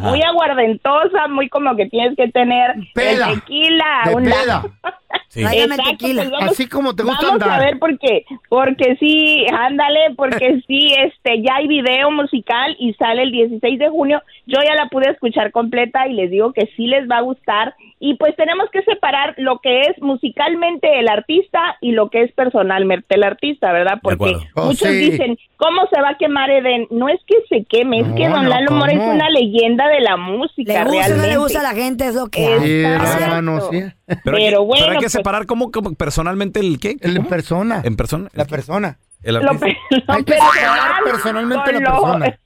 Muy 0.00 0.22
aguardentosa, 0.22 1.28
muy 1.28 1.48
como 1.48 1.76
que 1.76 1.86
tienes 1.86 2.16
que 2.16 2.28
tener 2.30 2.74
Peda. 2.94 3.30
el 3.30 3.40
tequila. 3.40 4.02
De 4.06 4.14
una- 4.14 4.30
peda. 4.30 4.62
Sí. 5.34 5.40
Tráigame 5.42 5.74
Exacto, 5.74 5.90
tequila. 5.98 6.22
pues 6.22 6.30
vamos- 6.30 6.50
Así 6.50 6.68
como 6.68 6.94
te 6.94 7.02
gusta 7.02 7.26
Vamos 7.26 7.42
andar. 7.42 7.60
a 7.60 7.64
ver 7.64 7.78
porque 7.80 8.24
porque 8.48 8.96
sí, 9.00 9.44
ándale, 9.52 10.14
porque 10.16 10.62
sí, 10.68 10.94
este 10.96 11.42
ya 11.42 11.56
hay 11.56 11.66
video 11.66 12.10
musical 12.12 12.76
y 12.78 12.94
sale 12.94 13.22
el 13.22 13.32
16 13.32 13.78
de 13.78 13.88
junio. 13.88 14.22
Yo 14.46 14.58
ya 14.64 14.74
la 14.74 14.88
pude 14.88 15.10
escuchar 15.10 15.50
completa 15.50 16.06
y 16.06 16.12
les 16.14 16.30
digo 16.30 16.52
que 16.52 16.68
sí 16.76 16.86
les 16.86 17.08
va 17.10 17.18
a 17.18 17.22
gustar 17.22 17.74
y 17.98 18.14
pues 18.14 18.36
tenemos 18.36 18.68
que 18.70 18.82
separar 18.82 19.34
lo 19.38 19.58
que 19.60 19.80
es 19.82 20.00
musicalmente 20.02 20.98
el 21.00 21.08
artista 21.08 21.76
y 21.80 21.92
lo 21.92 22.10
que 22.10 22.22
es 22.22 22.32
personalmente 22.32 23.14
el 23.14 23.24
artista, 23.24 23.72
¿verdad? 23.72 23.98
Porque. 24.02 24.36
Oh, 24.54 24.66
muchos 24.66 24.88
sí. 24.88 25.10
dicen, 25.10 25.38
¿cómo 25.56 25.82
se 25.92 26.00
va 26.00 26.10
a 26.10 26.16
quemar 26.18 26.50
Eden? 26.50 26.86
No 26.90 27.08
es 27.08 27.20
que 27.26 27.36
se 27.48 27.64
queme, 27.64 28.00
es 28.00 28.06
No, 28.08 28.14
que 28.14 28.28
Don 28.28 28.42
no, 28.44 28.48
Lalo 28.50 28.70
Mora 28.72 28.92
es 28.92 28.98
una 28.98 29.30
leyenda 29.30 29.88
de 29.88 30.00
la 30.00 30.16
música 30.16 30.72
Le 30.72 30.84
gusta 30.84 31.06
realmente. 31.06 31.28
le 31.28 31.36
gusta 31.38 31.60
a 31.60 31.62
la 31.62 31.74
gente, 31.74 32.06
es 32.06 32.14
lo 32.14 32.26
que 32.28 32.44
Exacto. 32.44 33.24
hermano, 33.24 33.60
sí. 33.70 33.82
Pero, 34.22 34.64
bueno, 34.64 34.84
pero 34.84 34.92
hay 34.92 34.98
que 34.98 35.02
pues- 35.04 35.12
separar 35.24 35.46
cómo, 35.46 35.72
cómo 35.72 35.94
personalmente 35.94 36.60
el 36.60 36.78
qué. 36.78 36.96
El 37.00 37.12
en 37.12 37.16
¿Cómo? 37.16 37.28
persona. 37.30 37.80
En 37.82 37.96
persona. 37.96 38.28
La 38.34 38.44
persona. 38.44 38.98
El 39.22 39.36
Lo, 39.36 39.58
pe- 39.58 39.74
lo 40.06 40.14
Hay 40.14 40.22
que 40.24 40.34
personal 40.34 40.92
personalmente 41.02 41.72
la 41.72 41.78
persona. 41.80 42.38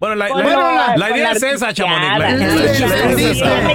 Bueno, 0.00 0.14
la, 0.14 0.28
la- 0.30 0.96
la 0.96 1.08
con 1.08 1.16
idea 1.18 1.28
la 1.28 1.32
es 1.32 1.42
esa, 1.42 1.74
Chamonix. 1.74 2.08
La, 2.08 2.18
la- 2.18 2.30
la- 2.30 2.46
la- 2.46 2.54
la- 2.54 2.74
sí, 2.74 3.24
es 3.24 3.36
esa. 3.36 3.70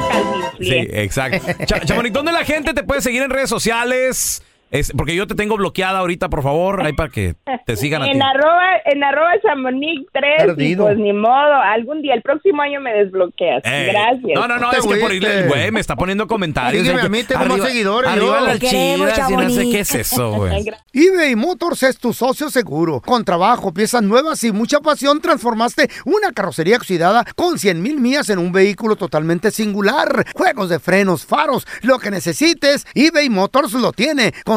Sí, 0.59 0.87
exacto. 0.91 1.47
Cha- 1.67 1.81
Chamonix, 1.81 2.11
¿dónde 2.13 2.31
la 2.31 2.43
gente 2.45 2.73
te 2.73 2.81
puede 2.83 3.01
seguir 3.01 3.21
en 3.21 3.29
redes 3.29 3.49
sociales? 3.49 4.41
Es- 4.71 4.91
porque 4.97 5.15
yo 5.15 5.27
te 5.27 5.36
tengo 5.36 5.55
bloqueada 5.57 6.00
ahorita, 6.00 6.29
por 6.29 6.43
favor, 6.43 6.86
ahí 6.86 6.93
para 6.93 7.09
que 7.09 7.36
te 7.65 7.75
sigan 7.77 8.01
a 8.01 8.05
ti. 8.05 8.12
En 8.12 8.21
arroba, 8.21 8.65
en 8.86 9.03
arroba 9.03 9.31
Chamonix 9.41 10.05
3 10.12 10.43
y 10.43 10.45
Perdido. 10.47 10.86
pues 10.86 10.97
ni 10.97 11.13
modo, 11.13 11.53
algún 11.53 12.01
día, 12.01 12.13
el 12.13 12.21
próximo 12.21 12.62
año 12.62 12.81
me 12.81 12.91
desbloqueas. 12.93 13.63
Ey. 13.63 13.86
Gracias. 13.88 14.31
No, 14.36 14.47
no, 14.47 14.57
no, 14.57 14.71
es 14.71 14.79
que 14.79 14.95
por 14.95 15.09
agüites. 15.09 15.29
el 15.29 15.47
güey 15.47 15.71
me 15.71 15.79
está 15.79 15.95
poniendo 15.95 16.27
comentarios. 16.27 16.86
De 16.86 16.93
que 16.93 17.00
a 17.00 17.09
mí, 17.09 17.24
tengo 17.24 17.39
más 17.45 17.51
arriba- 17.51 17.67
seguidores 17.67 18.09
Arriba 18.12 18.41
las 18.41 18.59
chivas 18.59 19.29
y 19.29 19.36
no 19.36 19.50
sé 19.50 19.69
qué 19.71 19.79
es 19.79 19.95
eso, 19.95 20.31
güey. 20.33 20.65
eBay 20.93 21.36
Motors 21.36 21.83
es 21.83 21.97
tu 21.97 22.12
socio 22.13 22.50
seguro. 22.50 23.00
Con 23.01 23.24
trabajo, 23.24 23.74
piezas 23.74 24.03
nuevas 24.03 24.43
y 24.43 24.51
mucha 24.51 24.79
pasión, 24.81 25.21
transformaste 25.21 25.89
una 26.05 26.31
carrocería 26.33 26.75
oxidada 26.77 27.24
con 27.36 27.57
100 27.57 27.81
mil 27.81 28.00
millas 28.01 28.29
en 28.29 28.39
un 28.39 28.51
vehículo 28.51 28.95
totalmente 28.97 29.51
singular. 29.51 30.25
Juegos 30.33 30.69
de 30.69 30.79
frenos, 30.79 31.25
faros, 31.25 31.65
lo 31.83 32.00
que 32.00 32.12
necesites, 32.12 32.86
eBay 32.95 33.29
Motors 33.29 33.74
lo 33.74 33.91
tiene. 33.93 34.33
Con 34.43 34.56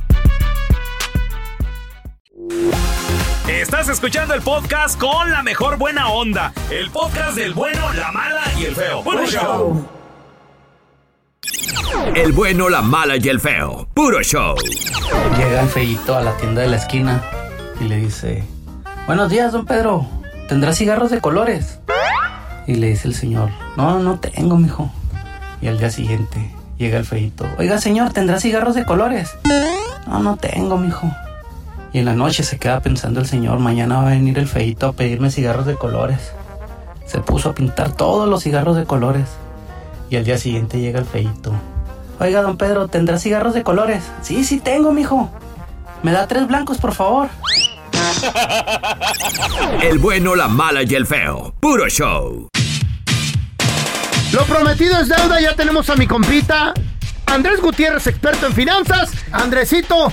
Estás 3.47 3.89
escuchando 3.89 4.33
el 4.33 4.41
podcast 4.41 4.99
con 4.99 5.31
la 5.31 5.41
mejor 5.43 5.77
buena 5.77 6.09
onda. 6.09 6.53
El 6.69 6.89
podcast 6.91 7.35
del 7.35 7.53
bueno, 7.53 7.91
la 7.93 8.11
mala 8.11 8.41
y 8.57 8.65
el 8.65 8.75
feo. 8.75 9.03
Bueno, 9.03 9.25
show. 9.25 9.87
El 12.15 12.31
bueno, 12.33 12.69
la 12.69 12.81
mala 12.81 13.17
y 13.17 13.27
el 13.27 13.39
feo. 13.39 13.87
Puro 13.93 14.21
show. 14.21 14.55
Llega 15.37 15.61
el 15.61 15.69
feíto 15.69 16.15
a 16.15 16.21
la 16.21 16.37
tienda 16.37 16.61
de 16.61 16.67
la 16.69 16.77
esquina 16.77 17.21
y 17.79 17.85
le 17.85 17.97
dice, 17.97 18.43
buenos 19.07 19.29
días, 19.29 19.51
don 19.51 19.65
Pedro, 19.65 20.07
¿tendrá 20.47 20.73
cigarros 20.73 21.09
de 21.09 21.19
colores? 21.19 21.79
Y 22.67 22.75
le 22.75 22.87
dice 22.87 23.07
el 23.07 23.15
señor, 23.15 23.49
no, 23.75 23.99
no 23.99 24.19
tengo, 24.19 24.55
mijo. 24.57 24.91
Y 25.61 25.67
al 25.67 25.79
día 25.79 25.89
siguiente 25.89 26.53
llega 26.77 26.99
el 26.99 27.05
feíto, 27.05 27.45
oiga, 27.57 27.79
señor, 27.79 28.13
¿tendrá 28.13 28.39
cigarros 28.39 28.75
de 28.75 28.85
colores? 28.85 29.35
No, 30.07 30.19
no 30.19 30.37
tengo, 30.37 30.77
mijo. 30.77 31.11
Y 31.93 31.99
en 31.99 32.05
la 32.05 32.15
noche 32.15 32.43
se 32.43 32.57
queda 32.57 32.79
pensando 32.79 33.19
el 33.19 33.27
señor, 33.27 33.59
mañana 33.59 33.97
va 33.97 34.07
a 34.07 34.11
venir 34.11 34.39
el 34.39 34.47
feíto 34.47 34.87
a 34.87 34.93
pedirme 34.93 35.29
cigarros 35.29 35.65
de 35.65 35.75
colores. 35.75 36.31
Se 37.05 37.19
puso 37.19 37.49
a 37.49 37.53
pintar 37.53 37.91
todos 37.91 38.29
los 38.29 38.43
cigarros 38.43 38.77
de 38.77 38.85
colores. 38.85 39.25
Y 40.09 40.15
al 40.15 40.23
día 40.23 40.37
siguiente 40.37 40.79
llega 40.79 40.99
el 40.99 41.05
feíto. 41.05 41.53
Oiga, 42.19 42.41
don 42.41 42.57
Pedro, 42.57 42.87
¿tendrá 42.87 43.17
cigarros 43.17 43.53
de 43.53 43.63
colores? 43.63 44.03
Sí, 44.21 44.43
sí 44.43 44.59
tengo, 44.59 44.93
mijo. 44.93 45.29
¿Me 46.03 46.11
da 46.11 46.27
tres 46.27 46.47
blancos, 46.47 46.77
por 46.77 46.93
favor? 46.93 47.29
El 49.81 49.99
bueno, 49.99 50.35
la 50.35 50.47
mala 50.47 50.83
y 50.83 50.95
el 50.95 51.05
feo. 51.05 51.53
Puro 51.59 51.87
show. 51.87 52.47
Lo 54.31 54.45
prometido 54.45 54.99
es 54.99 55.09
deuda, 55.09 55.41
ya 55.41 55.55
tenemos 55.55 55.89
a 55.89 55.95
mi 55.95 56.07
compita 56.07 56.73
Andrés 57.25 57.61
Gutiérrez, 57.61 58.07
experto 58.07 58.47
en 58.47 58.53
finanzas. 58.53 59.11
Andresito, 59.31 60.11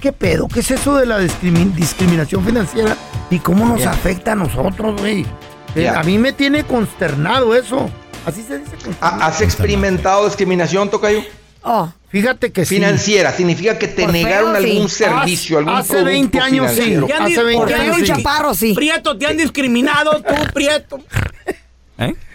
¿qué 0.00 0.12
pedo? 0.12 0.48
¿Qué 0.48 0.60
es 0.60 0.70
eso 0.70 0.96
de 0.96 1.06
la 1.06 1.20
discrimi- 1.20 1.72
discriminación 1.74 2.44
financiera? 2.44 2.96
¿Y 3.30 3.38
cómo 3.38 3.66
nos 3.66 3.84
afecta 3.86 4.32
a 4.32 4.34
nosotros, 4.34 5.00
güey? 5.00 5.26
Eh. 5.74 5.88
A 5.88 6.02
mí 6.02 6.18
me 6.18 6.32
tiene 6.32 6.64
consternado 6.64 7.54
eso. 7.54 7.90
Así 8.26 8.42
se 8.42 8.58
dice. 8.58 8.72
¿Ha- 9.00 9.26
¿Has 9.26 9.40
experimentado 9.42 10.24
discriminación, 10.26 10.90
Tocayo? 10.90 11.20
Oh. 11.62 11.90
Fíjate 12.08 12.52
que 12.52 12.64
sí. 12.64 12.76
Financiera, 12.76 13.32
significa 13.32 13.78
que 13.78 13.86
te 13.88 14.02
Por 14.04 14.12
negaron 14.12 14.52
feo, 14.54 14.62
sí. 14.62 14.70
algún 14.70 14.88
servicio, 14.88 15.58
algún 15.58 15.74
hace 15.74 15.88
producto 15.88 16.06
20 16.10 16.40
años 16.40 16.70
sí. 16.72 16.80
financiero. 16.80 17.06
Hace 17.24 17.34
dis- 17.34 17.44
20 17.44 17.66
te 17.66 17.74
han 17.74 17.80
años 17.80 17.96
sí. 17.98 18.04
chaparro, 18.06 18.54
sí. 18.54 18.74
Prieto, 18.74 19.18
te 19.18 19.26
han 19.26 19.36
discriminado 19.36 20.22
tú, 20.22 20.34
Prieto. 20.54 21.00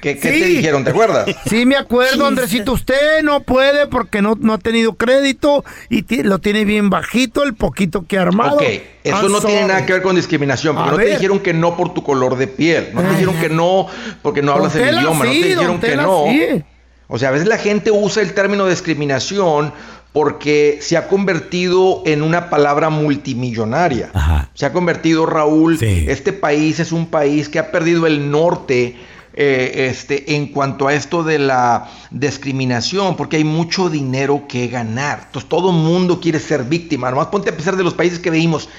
¿Qué, 0.01 0.17
qué 0.19 0.33
Sí. 0.33 0.39
te 0.41 0.45
dijeron? 0.47 0.83
¿Te 0.83 0.89
acuerdas? 0.89 1.25
Sí, 1.49 1.65
me 1.65 1.77
acuerdo, 1.77 2.27
Andresito. 2.27 2.73
Usted 2.73 3.23
no 3.23 3.39
puede 3.43 3.87
porque 3.87 4.21
no, 4.21 4.35
no 4.39 4.53
ha 4.53 4.57
tenido 4.57 4.93
crédito 4.95 5.63
y 5.89 6.03
lo 6.23 6.39
tiene 6.39 6.65
bien 6.65 6.89
bajito 6.89 7.43
el 7.43 7.53
poquito 7.53 8.05
que 8.05 8.17
ha 8.17 8.23
armado. 8.23 8.55
Ok, 8.57 8.63
eso 9.03 9.17
I'm 9.21 9.31
no 9.31 9.39
tiene 9.39 9.61
sorry. 9.61 9.67
nada 9.73 9.85
que 9.85 9.93
ver 9.93 10.01
con 10.01 10.15
discriminación, 10.17 10.75
porque 10.75 10.89
A 10.89 10.91
no 10.91 10.97
te 10.97 11.09
dijeron 11.11 11.39
que 11.39 11.53
no 11.53 11.77
por 11.77 11.93
tu 11.93 12.03
color 12.03 12.35
de 12.37 12.47
piel, 12.47 12.89
no 12.93 13.01
te 13.01 13.09
dijeron 13.11 13.35
que 13.39 13.49
no 13.49 13.87
porque 14.21 14.41
no 14.41 14.51
hablas 14.51 14.75
el 14.75 14.95
idioma, 14.97 15.23
no 15.25 15.31
te 15.31 15.37
dijeron 15.37 15.79
que 15.79 15.95
no. 15.95 16.25
sí. 16.27 16.63
O 17.07 17.17
sea, 17.19 17.29
a 17.29 17.31
veces 17.31 17.47
la 17.47 17.57
gente 17.57 17.91
usa 17.91 18.21
el 18.23 18.33
término 18.33 18.65
discriminación 18.67 19.71
porque 20.13 20.79
se 20.81 20.95
ha 20.97 21.07
convertido 21.07 22.01
en 22.05 22.21
una 22.21 22.49
palabra 22.49 22.89
multimillonaria. 22.89 24.11
Se 24.53 24.65
ha 24.65 24.73
convertido, 24.73 25.25
Raúl, 25.25 25.77
este 25.81 26.33
país 26.33 26.79
es 26.79 26.91
un 26.91 27.07
país 27.07 27.49
que 27.49 27.59
ha 27.59 27.71
perdido 27.71 28.07
el 28.07 28.29
norte 28.31 28.95
eh, 29.33 29.87
este, 29.89 30.35
en 30.35 30.47
cuanto 30.47 30.87
a 30.87 30.93
esto 30.93 31.23
de 31.23 31.39
la 31.39 31.89
discriminación, 32.11 33.15
porque 33.15 33.37
hay 33.37 33.43
mucho 33.43 33.89
dinero 33.89 34.45
que 34.47 34.67
ganar. 34.67 35.23
Entonces 35.25 35.49
todo 35.49 35.71
el 35.71 35.77
mundo 35.77 36.19
quiere 36.19 36.39
ser 36.39 36.63
víctima. 36.63 37.09
Nomás 37.09 37.27
ponte 37.27 37.49
a 37.49 37.57
pesar 37.57 37.75
de 37.75 37.83
los 37.83 37.93
países 37.93 38.19
que 38.19 38.29
veíamos. 38.29 38.69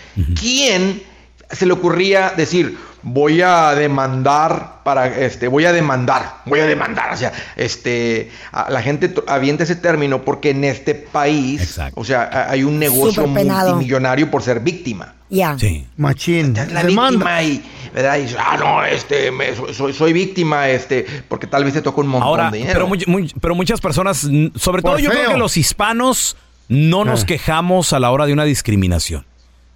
¿Quién 0.41 1.03
se 1.51 1.67
le 1.67 1.73
ocurría 1.73 2.33
decir, 2.37 2.79
voy 3.03 3.41
a 3.43 3.75
demandar 3.75 4.81
para, 4.85 5.07
este, 5.07 5.49
voy 5.49 5.65
a 5.67 5.73
demandar, 5.73 6.37
voy 6.47 6.61
a 6.61 6.67
demandar, 6.67 7.13
o 7.13 7.17
sea, 7.17 7.33
este, 7.57 8.31
a- 8.53 8.71
la 8.71 8.83
gente 8.83 9.15
avienta 9.27 9.65
ese 9.65 9.77
término 9.77 10.23
porque 10.23 10.51
en 10.51 10.65
este 10.65 10.95
país, 10.95 11.79
o 11.95 12.05
sea, 12.05 12.23
a- 12.23 12.51
hay 12.51 12.65
un 12.65 12.79
negocio 12.79 13.27
multimillonario 13.27 14.31
por 14.31 14.43
ser 14.43 14.61
víctima. 14.61 15.15
Ya. 15.31 15.59
Sí. 15.59 15.87
Machín. 15.97 16.55
La 16.55 16.83
Demanda. 16.83 17.11
víctima 17.11 17.43
y, 17.43 17.63
¿verdad? 17.95 18.19
Y 18.19 18.23
dice, 18.23 18.37
ah, 18.39 18.57
no, 18.59 18.85
este, 18.85 19.31
me- 19.31 19.55
soy- 19.57 19.75
soy, 19.75 19.93
soy 19.93 20.13
víctima, 20.13 20.69
este, 20.69 21.05
porque 21.29 21.47
tal 21.47 21.65
vez 21.65 21.73
te 21.75 21.83
toca 21.83 22.01
un 22.03 22.09
montón 22.09 22.29
Ahora, 22.29 22.51
de 22.51 22.59
dinero. 22.59 22.75
pero, 22.75 22.87
muy- 22.87 23.03
muy- 23.07 23.35
pero 23.41 23.55
muchas 23.55 23.81
personas, 23.81 24.19
sobre 24.57 24.83
Por 24.83 24.93
todo 24.93 24.99
yo 24.99 25.11
creo 25.11 25.31
que 25.33 25.37
los 25.39 25.57
hispanos 25.57 26.37
no 26.69 27.05
nos 27.05 27.23
Ah. 27.23 27.27
quejamos 27.27 27.93
a 27.93 28.01
la 28.01 28.11
hora 28.11 28.27
de 28.27 28.33
una 28.33 28.45
discriminación. 28.45 29.25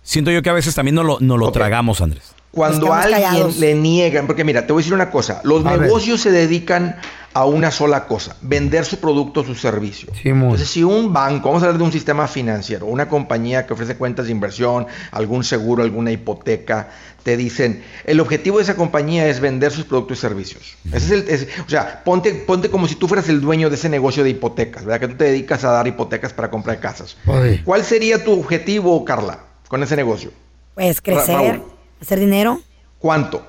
Siento 0.09 0.31
yo 0.31 0.41
que 0.43 0.49
a 0.49 0.55
veces 0.55 0.75
también 0.75 0.95
no 0.95 1.03
lo, 1.05 1.19
no 1.21 1.37
lo 1.37 1.53
tragamos, 1.53 2.00
Andrés. 2.00 2.33
Cuando 2.50 2.95
a 2.95 3.03
alguien 3.03 3.23
callados. 3.23 3.59
le 3.59 3.75
niegan, 3.75 4.27
porque 4.27 4.43
mira, 4.43 4.67
te 4.67 4.73
voy 4.73 4.81
a 4.81 4.83
decir 4.83 4.95
una 4.95 5.11
cosa, 5.11 5.43
los 5.45 5.67
A 5.67 5.73
ver. 5.73 5.83
negocios 5.83 6.23
se 6.23 6.31
dedican 6.31 6.97
a 7.35 7.45
una 7.45 7.71
sola 7.71 8.07
cosa, 8.07 8.35
vender 8.41 8.87
su 8.87 8.99
producto 9.00 9.41
o 9.41 9.45
su 9.45 9.55
servicio. 9.55 10.09
Entonces, 10.25 10.67
si 10.71 10.83
un 10.83 11.12
banco, 11.12 11.49
vamos 11.50 11.62
a 11.62 11.67
hablar 11.67 11.79
de 11.79 11.85
un 11.85 11.93
sistema 11.93 12.27
financiero, 12.27 12.87
una 12.87 13.07
compañía 13.07 13.67
que 13.67 13.75
ofrece 13.75 13.97
cuentas 13.97 14.25
de 14.27 14.33
inversión, 14.33 14.87
algún 15.12 15.45
seguro, 15.45 15.83
alguna 15.83 16.11
hipoteca, 16.11 16.88
te 17.23 17.37
dicen, 17.37 17.85
el 18.07 18.19
objetivo 18.19 18.57
de 18.57 18.62
esa 18.65 18.77
compañía 18.77 19.29
es 19.29 19.41
vender 19.41 19.71
sus 19.71 19.85
productos 19.85 20.17
y 20.17 20.21
servicios. 20.23 20.79
Ese 20.91 20.97
es 20.97 21.11
el, 21.11 21.29
es- 21.29 21.49
o 21.67 21.69
sea, 21.69 22.03
ponte, 22.03 22.33
ponte 22.33 22.71
como 22.71 22.88
si 22.88 22.95
tú 22.95 23.09
fueras 23.09 23.29
el 23.29 23.43
dueño 23.43 23.69
de 23.69 23.77
ese 23.77 23.91
negocio 23.91 24.25
de 24.25 24.31
hipotecas, 24.31 24.87
¿verdad? 24.87 25.00
Que 25.00 25.09
tú 25.09 25.17
te 25.19 25.25
dedicas 25.25 25.65
a 25.65 25.71
dar 25.73 25.87
hipotecas 25.87 26.33
para 26.33 26.50
comprar 26.50 26.81
casas. 26.81 27.19
¿Cuál 27.62 27.85
sería 27.85 28.25
tu 28.25 28.33
objetivo, 28.41 29.05
Carla, 29.05 29.41
con 29.69 29.83
ese 29.83 29.97
negocio? 29.97 30.31
Pues 30.75 31.01
crecer, 31.01 31.35
Raúl. 31.37 31.63
hacer 32.01 32.19
dinero, 32.21 32.61
¿Cuánto? 32.99 33.45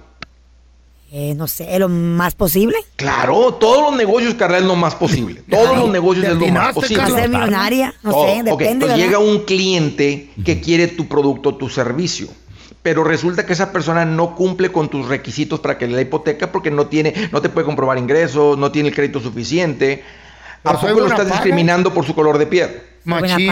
eh, 1.12 1.34
no 1.36 1.48
sé, 1.48 1.78
lo 1.80 1.90
más 1.90 2.36
posible. 2.36 2.76
Claro, 2.96 3.56
todos 3.56 3.82
los 3.92 3.98
negocios, 3.98 4.36
Carla, 4.36 4.60
es 4.60 4.64
lo 4.64 4.76
más 4.76 4.94
posible. 4.96 5.42
Todos 5.50 5.76
los 5.78 5.90
negocios 5.90 6.28
es 6.28 6.36
lo 6.36 6.48
más 6.50 6.74
posible. 6.76 7.06
Ser 7.08 7.30
millonaria, 7.30 7.94
no 8.04 8.12
Todo. 8.12 8.26
sé, 8.28 8.42
Ok, 8.52 8.60
depende. 8.60 8.96
llega 8.96 9.18
un 9.18 9.40
cliente 9.46 10.30
que 10.46 10.62
quiere 10.62 10.88
tu 10.88 11.08
producto, 11.08 11.56
tu 11.56 11.68
servicio. 11.70 12.28
Pero 12.84 13.04
resulta 13.04 13.46
que 13.46 13.54
esa 13.54 13.72
persona 13.72 14.06
no 14.06 14.36
cumple 14.36 14.72
con 14.72 14.88
tus 14.88 15.08
requisitos 15.08 15.60
para 15.60 15.78
que 15.78 15.86
le 15.86 15.92
dé 15.92 15.96
la 15.98 16.02
hipoteca 16.04 16.52
porque 16.52 16.70
no 16.72 16.86
tiene, 16.88 17.14
no 17.32 17.42
te 17.42 17.50
puede 17.50 17.66
comprobar 17.66 17.98
ingresos, 17.98 18.58
no 18.58 18.72
tiene 18.72 18.90
el 18.90 18.96
crédito 18.96 19.20
suficiente. 19.20 20.04
¿A 20.64 20.74
poco 20.80 20.88
lo 21.00 21.08
estás 21.08 21.22
paga. 21.22 21.32
discriminando 21.32 21.94
por 21.94 22.06
su 22.06 22.14
color 22.14 22.38
de 22.38 22.46
piel? 22.48 22.82
Machín. 23.04 23.52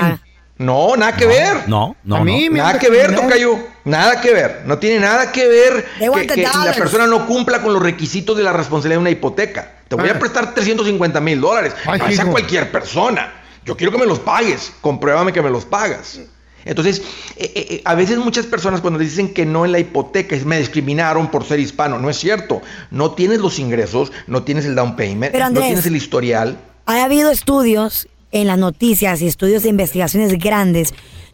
No, 0.57 0.95
nada 0.95 1.15
que 1.15 1.25
ver. 1.25 1.67
No, 1.69 1.95
no, 2.03 2.15
A 2.15 2.23
mí 2.23 2.49
no. 2.49 2.57
Nada 2.57 2.79
que 2.79 2.89
ver. 2.89 3.15
Tocayo. 3.15 3.57
Nada 3.85 4.19
que 4.19 4.33
ver. 4.33 4.61
No 4.65 4.77
tiene 4.79 4.99
nada 4.99 5.31
que 5.31 5.47
ver 5.47 5.85
que, 5.99 6.27
que 6.27 6.43
la 6.43 6.73
persona 6.73 7.07
no 7.07 7.25
cumpla 7.27 7.61
con 7.61 7.73
los 7.73 7.81
requisitos 7.81 8.35
de 8.35 8.43
la 8.43 8.53
responsabilidad 8.53 8.97
de 8.97 9.01
una 9.01 9.09
hipoteca. 9.11 9.73
Te 9.87 9.95
voy 9.95 10.09
a 10.09 10.19
prestar 10.19 10.53
350 10.53 11.19
mil 11.21 11.39
dólares. 11.39 11.73
Ay, 11.85 11.99
No 11.99 12.05
sea 12.07 12.23
hijo. 12.23 12.31
cualquier 12.31 12.71
persona. 12.71 13.33
Yo 13.65 13.77
quiero 13.77 13.91
que 13.91 13.97
me 13.97 14.05
los 14.05 14.19
pagues. 14.19 14.73
Compruébame 14.81 15.31
que 15.31 15.41
me 15.41 15.49
los 15.49 15.65
pagas. 15.65 16.19
Entonces, 16.65 17.01
eh, 17.37 17.51
eh, 17.55 17.67
eh, 17.69 17.81
a 17.85 17.95
veces 17.95 18.17
muchas 18.17 18.45
personas 18.45 18.81
cuando 18.81 18.99
dicen 18.99 19.33
que 19.33 19.45
no 19.45 19.63
en 19.63 19.71
la 19.71 19.79
hipoteca, 19.79 20.35
es, 20.35 20.45
me 20.45 20.59
discriminaron 20.59 21.31
por 21.31 21.45
ser 21.45 21.59
hispano. 21.59 21.97
No 21.97 22.09
es 22.09 22.17
cierto. 22.17 22.61
No 22.91 23.11
tienes 23.11 23.39
los 23.39 23.57
ingresos, 23.59 24.11
no 24.27 24.43
tienes 24.43 24.65
el 24.65 24.75
down 24.75 24.95
payment, 24.97 25.31
Pero, 25.31 25.49
no 25.49 25.61
tienes 25.61 25.85
el 25.85 25.95
historial. 25.95 26.57
Ha 26.85 27.03
habido 27.03 27.31
estudios 27.31 28.07
en 28.31 28.47
las 28.47 28.57
noticias 28.57 29.21
y 29.21 29.27
estudios 29.27 29.63
de 29.63 29.69
investigaciones 29.69 30.37
grandes 30.37 30.93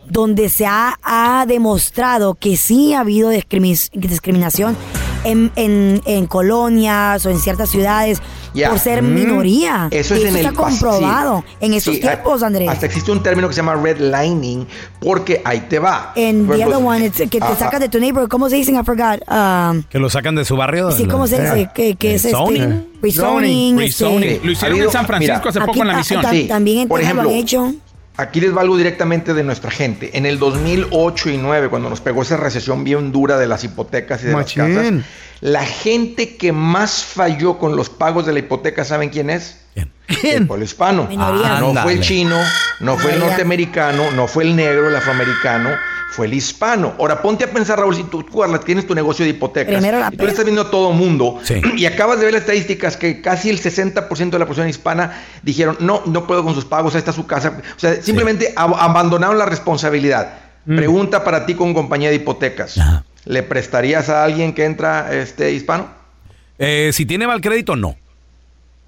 donde 0.09 0.49
se 0.49 0.65
ha, 0.65 0.99
ha 1.01 1.45
demostrado 1.47 2.35
que 2.35 2.57
sí 2.57 2.93
ha 2.93 2.99
habido 3.01 3.31
discrimi- 3.31 3.89
discriminación 3.93 4.75
en, 5.23 5.51
en- 5.55 6.01
en 6.05 6.25
colonias 6.27 7.25
o 7.25 7.29
en 7.29 7.39
ciertas 7.39 7.69
ciudades 7.69 8.21
Ya. 8.53 8.69
por 8.69 8.79
ser 8.79 9.01
Mm. 9.01 9.13
minoría. 9.15 9.87
Eso 9.91 10.13
es 10.15 10.21
Y 10.21 10.27
en 10.27 10.35
el 10.35 10.45
está 10.45 10.51
pas- 10.51 10.55
comprobado 10.69 11.43
sí. 11.47 11.55
en 11.61 11.73
estos 11.73 11.95
Sí, 11.95 12.01
tiempos, 12.01 12.43
Andrés. 12.43 12.69
Hasta 12.69 12.85
existe 12.85 13.11
un 13.11 13.23
término 13.23 13.47
que 13.47 13.53
se 13.53 13.61
llama 13.61 13.75
redlining, 13.75 14.67
porque 14.99 15.41
ahí 15.45 15.61
te 15.69 15.79
va. 15.79 16.11
En 16.15 16.45
the 16.47 16.53
other 16.53 16.59
ejemplo, 16.67 16.77
one, 16.87 17.05
it's- 17.07 17.29
que 17.29 17.39
te 17.39 17.43
ajá. 17.45 17.55
sacas 17.55 17.79
de 17.79 17.89
tu 17.89 17.99
neighborhood. 17.99 18.29
¿Cómo 18.29 18.49
se 18.49 18.55
dicen? 18.57 18.75
I 18.75 18.83
forgot. 18.83 19.21
Um, 19.29 19.83
Que 19.83 19.99
lo 19.99 20.09
sacan 20.09 20.35
de 20.35 20.45
su 20.45 20.55
barrio. 20.55 20.91
sí, 20.91 21.05
¿cómo 21.05 21.25
se 21.27 21.41
dice? 21.41 21.69
Que, 21.73 21.95
que 21.95 22.15
es 22.15 22.25
este, 22.25 22.37
Zoning. 22.37 22.85
rezoning. 23.01 23.79
este- 23.79 23.97
Sí, 23.97 24.03
ha 24.61 24.65
habido- 24.67 24.91
mira, 25.19 25.37
Aquí 25.37 26.15
ta- 26.15 26.21
ta- 26.21 26.29
Sí, 26.31 26.47
También 26.47 26.79
en 26.79 26.87
por 26.87 26.99
Texas 26.99 27.15
lo 27.15 27.21
han 27.21 27.27
ejemplo, 27.29 27.43
hecho. 27.69 27.75
Aquí 28.15 28.39
les 28.39 28.55
va 28.55 28.61
algo 28.61 28.77
directamente 28.77 29.33
de 29.33 29.43
nuestra 29.43 29.71
gente. 29.71 30.11
En 30.17 30.25
el 30.25 30.37
2008 30.37 31.31
y 31.31 31.37
9, 31.37 31.69
cuando 31.69 31.89
nos 31.89 31.99
pegó 31.99 32.21
esa 32.21 32.37
recesión 32.37 32.83
bien 32.83 33.11
dura 33.11 33.37
de 33.37 33.47
las 33.47 33.63
hipotecas 33.63 34.23
y 34.23 34.27
de 34.27 34.33
Machín. 34.33 34.63
las 34.63 34.85
casas, 34.85 35.05
la 35.41 35.65
gente 35.65 36.37
que 36.37 36.51
más 36.51 37.03
falló 37.03 37.57
con 37.57 37.75
los 37.75 37.89
pagos 37.89 38.25
de 38.25 38.33
la 38.33 38.39
hipoteca, 38.39 38.85
¿saben 38.85 39.09
quién 39.09 39.29
es? 39.29 39.61
El 40.23 40.47
pueblo 40.47 40.63
hispano. 40.63 41.07
Minoría. 41.07 41.59
no 41.59 41.73
fue 41.73 41.93
el 41.93 42.01
chino, 42.01 42.37
no 42.79 42.97
fue 42.97 43.13
el 43.13 43.19
norteamericano, 43.19 44.11
no 44.11 44.27
fue 44.27 44.43
el 44.43 44.55
negro, 44.55 44.89
el 44.89 44.95
afroamericano, 44.95 45.69
fue 46.15 46.27
el 46.27 46.33
hispano. 46.35 46.93
Ahora 46.99 47.21
ponte 47.21 47.43
a 47.43 47.51
pensar, 47.51 47.79
Raúl, 47.79 47.95
si 47.95 48.03
tú, 48.03 48.23
Carla, 48.25 48.59
tienes 48.59 48.85
tu 48.85 48.93
negocio 48.93 49.25
de 49.25 49.31
hipotecas 49.31 49.73
Primero 49.73 49.99
la 49.99 50.09
y 50.11 50.15
tú 50.17 50.25
le 50.25 50.29
estás 50.31 50.45
viendo 50.45 50.61
a 50.61 50.69
todo 50.69 50.91
mundo 50.91 51.39
Sí. 51.43 51.55
y 51.77 51.85
acabas 51.85 52.19
de 52.19 52.25
ver 52.25 52.33
las 52.33 52.41
estadísticas 52.43 52.97
que 52.97 53.19
casi 53.21 53.49
el 53.49 53.59
60% 53.59 54.29
de 54.29 54.39
la 54.39 54.45
población 54.45 54.69
hispana 54.69 55.23
dijeron, 55.41 55.77
no, 55.79 56.03
no 56.05 56.27
puedo 56.27 56.43
con 56.43 56.53
sus 56.53 56.65
pagos, 56.65 56.93
ahí 56.93 56.99
está 56.99 57.11
su 57.13 57.25
casa. 57.25 57.59
O 57.75 57.79
sea, 57.79 58.01
simplemente 58.01 58.53
ab- 58.55 58.75
abandonaron 58.77 59.37
la 59.39 59.45
responsabilidad. 59.45 60.35
Mm. 60.65 60.75
Pregunta 60.77 61.23
para 61.23 61.45
ti 61.45 61.55
con 61.55 61.73
compañía 61.73 62.09
de 62.09 62.15
hipotecas. 62.17 62.79
¿Le 63.25 63.41
prestarías 63.43 64.09
a 64.09 64.23
alguien 64.23 64.53
que 64.53 64.65
entra 64.65 65.13
este 65.13 65.51
hispano? 65.51 65.87
Eh, 66.59 66.91
si 66.93 67.05
tiene 67.05 67.25
mal 67.25 67.41
crédito, 67.41 67.75
no. 67.75 67.95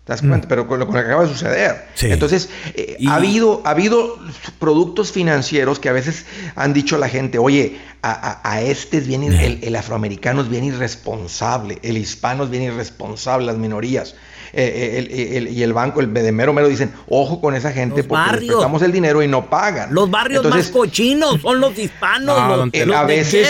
¿Te 0.05 0.13
das 0.13 0.21
cuenta? 0.21 0.47
Pero 0.47 0.67
con 0.67 0.77
lo, 0.79 0.85
con 0.85 0.95
lo 0.95 1.01
que 1.01 1.07
acaba 1.07 1.23
de 1.23 1.29
suceder. 1.29 1.85
Sí. 1.95 2.11
Entonces, 2.11 2.47
eh, 2.75 2.95
ha, 3.07 3.15
habido, 3.15 3.61
ha 3.65 3.71
habido 3.71 4.19
productos 4.59 5.11
financieros 5.11 5.79
que 5.79 5.89
a 5.89 5.93
veces 5.93 6.25
han 6.55 6.73
dicho 6.73 6.95
a 6.95 6.99
la 6.99 7.09
gente, 7.09 7.39
oye, 7.39 7.79
a, 8.03 8.11
a- 8.11 8.51
a 8.51 8.61
este 8.61 8.97
es 8.99 9.07
bien, 9.07 9.23
ir- 9.23 9.39
el, 9.41 9.59
el 9.63 9.75
afroamericano 9.75 10.41
es 10.41 10.49
bien 10.49 10.63
irresponsable, 10.63 11.79
el 11.81 11.97
hispano 11.97 12.43
es 12.43 12.49
bien 12.51 12.63
irresponsable, 12.63 13.47
las 13.47 13.57
minorías. 13.57 14.13
Eh, 14.53 14.63
eh, 14.63 14.97
el- 14.99 15.37
el- 15.37 15.47
y 15.49 15.63
el 15.63 15.73
banco, 15.73 15.99
el 16.01 16.13
de 16.13 16.31
mero 16.31 16.53
mero 16.53 16.67
dicen, 16.69 16.93
ojo 17.09 17.41
con 17.41 17.55
esa 17.55 17.71
gente 17.71 18.03
porque 18.03 18.21
les 18.23 18.31
barrios. 18.33 18.55
prestamos 18.57 18.81
el 18.83 18.91
dinero 18.91 19.23
y 19.23 19.27
no 19.27 19.49
pagan. 19.49 19.91
Los 19.93 20.09
barrios 20.11 20.45
Entonces, 20.45 20.67
más 20.67 20.71
cochinos 20.71 21.41
son 21.41 21.59
los 21.59 21.77
hispanos, 21.79 22.37
No, 22.39 22.57
los, 22.67 22.95
A 22.95 23.03
veces-. 23.05 23.47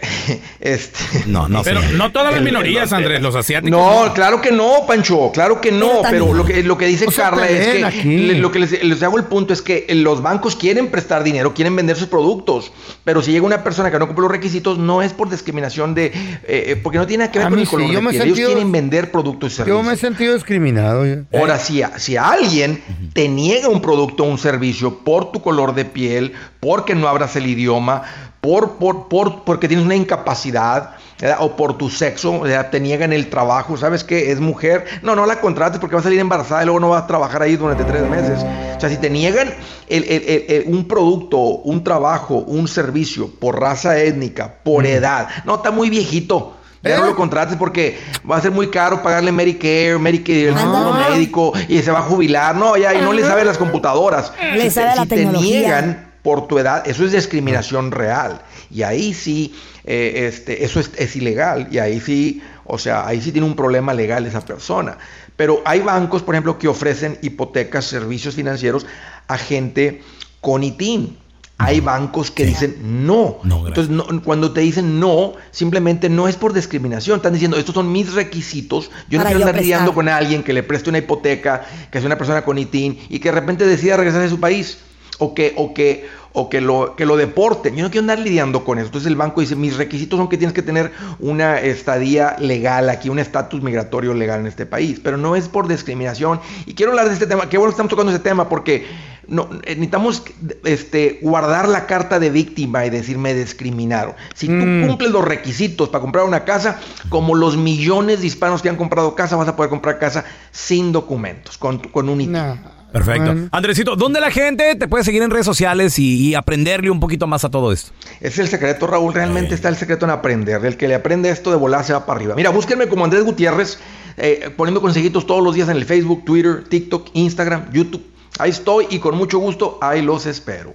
Este, 0.60 0.98
No, 1.26 1.48
no. 1.48 1.62
Pero 1.62 1.80
señor. 1.80 1.94
no 1.96 2.12
todas 2.12 2.32
las 2.34 2.42
minorías, 2.42 2.92
Andrés, 2.92 3.20
los 3.22 3.34
asiáticos. 3.34 3.70
No, 3.70 4.12
claro 4.14 4.40
que 4.40 4.52
no, 4.52 4.86
Pancho, 4.86 5.30
claro 5.32 5.60
que 5.60 5.72
no, 5.72 6.02
Pero 6.08 6.32
lo 6.34 6.44
que 6.44 6.62
lo 6.62 6.76
que 6.76 6.86
dice 6.86 7.06
Carla 7.06 7.48
es 7.48 7.66
que 7.68 7.84
aquí. 7.84 8.34
lo 8.34 8.50
que 8.52 8.58
les, 8.60 8.84
les 8.84 9.02
hago 9.02 9.18
el 9.18 9.24
punto 9.24 9.52
es 9.52 9.62
que 9.62 9.86
los 9.94 10.22
bancos 10.22 10.56
quieren 10.56 10.88
prestar 10.88 11.22
dinero, 11.24 11.54
quieren 11.54 11.74
vender 11.76 11.96
sus 11.96 12.08
productos, 12.08 12.72
pero 13.04 13.22
si 13.22 13.32
llega 13.32 13.44
una 13.46 13.64
persona 13.64 13.90
que 13.90 13.98
no 13.98 14.06
cumple 14.06 14.22
los 14.22 14.30
requisitos 14.30 14.78
no 14.78 15.02
es 15.02 15.12
por 15.12 15.30
discriminación 15.30 15.94
de 15.94 16.06
eh, 16.06 16.12
eh, 16.46 16.80
porque 16.82 16.98
no 16.98 17.06
tiene 17.06 17.24
nada 17.24 17.32
que 17.32 17.38
ver 17.38 17.46
A 17.46 17.50
con 17.50 17.58
el 17.58 17.68
color 17.68 17.88
sí, 17.88 17.94
de 17.94 18.02
yo 18.02 18.10
piel, 18.10 18.22
ellos 18.22 18.38
quieren 18.38 18.72
vender 18.72 19.10
productos 19.10 19.52
y 19.52 19.56
Yo 19.56 19.64
servicios. 19.64 19.86
me 19.86 19.92
he 19.94 19.96
sentido 19.96 20.34
discriminado. 20.34 21.06
yo. 21.06 21.16
Ahora, 21.38 21.58
si, 21.58 21.82
a- 21.82 21.98
si 21.98 22.16
alguien 22.16 22.82
te 23.14 23.28
niega 23.28 23.68
un 23.68 23.80
producto 23.80 24.24
o 24.24 24.26
un 24.26 24.38
servicio 24.38 24.98
por 24.98 25.32
tu 25.32 25.40
color 25.42 25.74
de 25.74 25.84
piel, 25.84 26.32
porque 26.60 26.94
no 26.94 27.08
hablas 27.08 27.36
el 27.36 27.46
idioma, 27.46 28.02
por, 28.40 28.72
por, 28.78 29.08
por, 29.08 29.44
porque 29.44 29.68
tienes 29.68 29.84
una 29.84 29.96
incapacidad 29.96 30.92
¿verdad? 31.20 31.38
o 31.40 31.56
por 31.56 31.76
tu 31.76 31.90
sexo, 31.90 32.40
o 32.40 32.46
sea, 32.46 32.70
te 32.70 32.80
niegan 32.80 33.12
el 33.12 33.28
trabajo, 33.28 33.76
¿sabes 33.76 34.02
qué? 34.04 34.32
Es 34.32 34.40
mujer, 34.40 34.86
no, 35.02 35.14
no 35.14 35.26
la 35.26 35.40
contrates 35.40 35.78
porque 35.78 35.94
va 35.96 36.00
a 36.00 36.04
salir 36.04 36.18
embarazada 36.20 36.62
y 36.62 36.64
luego 36.64 36.80
no 36.80 36.88
va 36.88 36.98
a 36.98 37.06
trabajar 37.06 37.42
ahí 37.42 37.56
durante 37.56 37.84
tres 37.84 38.02
meses. 38.08 38.38
O 38.76 38.80
sea, 38.80 38.88
si 38.88 38.96
te 38.96 39.10
niegan 39.10 39.52
el- 39.88 40.04
el- 40.04 40.44
el- 40.48 40.64
un 40.74 40.88
producto, 40.88 41.36
un 41.38 41.84
trabajo, 41.84 42.36
un 42.36 42.66
servicio 42.66 43.28
por 43.38 43.60
raza 43.60 43.98
étnica, 43.98 44.54
por 44.64 44.86
edad, 44.86 45.28
no, 45.44 45.56
está 45.56 45.70
muy 45.70 45.90
viejito. 45.90 46.56
Ya 46.82 46.96
no 46.98 47.04
lo 47.04 47.14
contrates 47.16 47.56
porque 47.58 47.98
va 48.28 48.38
a 48.38 48.40
ser 48.40 48.52
muy 48.52 48.70
caro 48.70 49.02
pagarle 49.02 49.32
Medicare, 49.32 49.98
Medicare, 49.98 50.48
el 50.48 50.56
seguro 50.56 50.94
médico 51.10 51.52
y 51.68 51.82
se 51.82 51.90
va 51.90 51.98
a 51.98 52.02
jubilar. 52.02 52.56
No, 52.56 52.74
ya, 52.78 52.94
y 52.94 53.02
no 53.02 53.12
le 53.12 53.22
sabe 53.22 53.44
las 53.44 53.58
computadoras. 53.58 54.32
Le 54.54 54.62
Si 54.62 54.70
sabe 54.70 54.88
te- 54.92 54.96
la 54.96 55.02
si 55.02 55.08
te 55.10 55.16
tecnología. 55.16 55.58
niegan 55.60 56.09
por 56.22 56.48
tu 56.48 56.58
edad, 56.58 56.86
eso 56.86 57.04
es 57.04 57.12
discriminación 57.12 57.90
real. 57.92 58.42
Y 58.70 58.82
ahí 58.82 59.14
sí, 59.14 59.54
eh, 59.84 60.26
este, 60.28 60.64
eso 60.64 60.80
es, 60.80 60.90
es 60.96 61.16
ilegal. 61.16 61.68
Y 61.70 61.78
ahí 61.78 62.00
sí, 62.00 62.42
o 62.64 62.78
sea, 62.78 63.06
ahí 63.06 63.20
sí 63.20 63.32
tiene 63.32 63.46
un 63.46 63.56
problema 63.56 63.94
legal 63.94 64.26
esa 64.26 64.40
persona. 64.44 64.98
Pero 65.36 65.62
hay 65.64 65.80
bancos, 65.80 66.22
por 66.22 66.34
ejemplo, 66.34 66.58
que 66.58 66.68
ofrecen 66.68 67.18
hipotecas, 67.22 67.86
servicios 67.86 68.34
financieros 68.34 68.84
a 69.28 69.38
gente 69.38 70.02
con 70.40 70.62
ITIN. 70.62 71.16
Hay 71.62 71.80
bancos 71.80 72.30
que 72.30 72.44
dicen 72.46 73.06
no. 73.06 73.38
Entonces, 73.68 73.90
no- 73.94 74.22
cuando 74.22 74.52
te 74.52 74.60
dicen 74.62 74.98
no, 74.98 75.34
simplemente 75.50 76.08
no 76.08 76.26
es 76.26 76.36
por 76.36 76.54
discriminación. 76.54 77.16
Están 77.16 77.34
diciendo, 77.34 77.58
estos 77.58 77.74
son 77.74 77.92
mis 77.92 78.14
requisitos. 78.14 78.90
Yo 79.10 79.18
no 79.18 79.24
quiero 79.24 79.40
andar 79.46 79.54
lidiando 79.62 79.92
con 79.94 80.08
alguien 80.08 80.42
que 80.42 80.52
le 80.54 80.62
preste 80.62 80.88
una 80.88 80.98
hipoteca, 80.98 81.66
que 81.90 81.98
es 81.98 82.04
una 82.04 82.16
persona 82.16 82.42
con 82.44 82.56
ITIN 82.58 82.98
y 83.10 83.18
que 83.18 83.28
de 83.30 83.40
repente 83.40 83.66
decida 83.66 83.96
regresar 83.98 84.22
a 84.22 84.28
su 84.28 84.40
país 84.40 84.78
o 85.20 85.34
que, 85.34 85.54
o 85.56 85.72
que, 85.72 86.08
o 86.32 86.48
que 86.48 86.60
lo, 86.60 86.96
que 86.96 87.06
lo 87.06 87.16
deporten. 87.16 87.76
Yo 87.76 87.84
no 87.84 87.90
quiero 87.90 88.02
andar 88.02 88.18
lidiando 88.18 88.64
con 88.64 88.78
eso. 88.78 88.86
Entonces 88.86 89.08
el 89.08 89.16
banco 89.16 89.40
dice, 89.40 89.54
mis 89.54 89.76
requisitos 89.76 90.18
son 90.18 90.28
que 90.28 90.36
tienes 90.36 90.54
que 90.54 90.62
tener 90.62 90.90
una 91.20 91.60
estadía 91.60 92.36
legal 92.38 92.88
aquí, 92.88 93.08
un 93.08 93.18
estatus 93.18 93.62
migratorio 93.62 94.14
legal 94.14 94.40
en 94.40 94.46
este 94.46 94.66
país. 94.66 95.00
Pero 95.02 95.16
no 95.16 95.36
es 95.36 95.48
por 95.48 95.68
discriminación. 95.68 96.40
Y 96.66 96.74
quiero 96.74 96.92
hablar 96.92 97.06
de 97.08 97.14
este 97.14 97.26
tema. 97.26 97.48
Qué 97.48 97.58
bueno 97.58 97.70
que 97.70 97.74
estamos 97.74 97.90
tocando 97.90 98.10
ese 98.10 98.22
tema 98.22 98.48
porque 98.48 98.86
no, 99.28 99.48
eh, 99.62 99.76
necesitamos 99.76 100.24
este, 100.64 101.20
guardar 101.22 101.68
la 101.68 101.86
carta 101.86 102.18
de 102.18 102.30
víctima 102.30 102.86
y 102.86 102.90
decir 102.90 103.18
me 103.18 103.34
discriminaron. 103.34 104.14
Si 104.34 104.48
tú 104.48 104.86
cumples 104.86 105.10
los 105.10 105.24
requisitos 105.24 105.90
para 105.90 106.02
comprar 106.02 106.24
una 106.24 106.44
casa, 106.44 106.80
como 107.10 107.34
los 107.34 107.56
millones 107.56 108.22
de 108.22 108.26
hispanos 108.26 108.62
que 108.62 108.68
han 108.68 108.76
comprado 108.76 109.14
casa, 109.14 109.36
vas 109.36 109.48
a 109.48 109.54
poder 109.54 109.70
comprar 109.70 109.98
casa 109.98 110.24
sin 110.50 110.92
documentos, 110.92 111.58
con, 111.58 111.78
con 111.78 112.08
un 112.08 112.22
ITIN. 112.22 112.79
Perfecto. 112.92 113.24
Bueno. 113.24 113.48
Andresito, 113.52 113.96
¿dónde 113.96 114.20
la 114.20 114.30
gente 114.30 114.74
te 114.74 114.88
puede 114.88 115.04
seguir 115.04 115.22
en 115.22 115.30
redes 115.30 115.46
sociales 115.46 115.98
y, 115.98 116.28
y 116.28 116.34
aprenderle 116.34 116.90
un 116.90 117.00
poquito 117.00 117.26
más 117.26 117.44
a 117.44 117.50
todo 117.50 117.72
esto? 117.72 117.92
Es 118.20 118.38
el 118.38 118.48
secreto, 118.48 118.86
Raúl. 118.86 119.14
Realmente 119.14 119.54
está 119.54 119.68
el 119.68 119.76
secreto 119.76 120.04
en 120.06 120.10
aprender. 120.10 120.64
El 120.64 120.76
que 120.76 120.88
le 120.88 120.94
aprende 120.94 121.30
esto 121.30 121.50
de 121.50 121.56
volar 121.56 121.84
se 121.84 121.92
va 121.92 122.06
para 122.06 122.18
arriba. 122.18 122.34
Mira, 122.34 122.50
búsquenme 122.50 122.88
como 122.88 123.04
Andrés 123.04 123.24
Gutiérrez, 123.24 123.78
eh, 124.16 124.52
poniendo 124.56 124.80
consejitos 124.80 125.26
todos 125.26 125.42
los 125.42 125.54
días 125.54 125.68
en 125.68 125.76
el 125.76 125.84
Facebook, 125.84 126.24
Twitter, 126.24 126.64
TikTok, 126.68 127.10
Instagram, 127.14 127.70
YouTube. 127.72 128.04
Ahí 128.38 128.50
estoy 128.50 128.86
y 128.90 128.98
con 128.98 129.16
mucho 129.16 129.38
gusto 129.38 129.78
ahí 129.80 130.02
los 130.02 130.26
espero. 130.26 130.74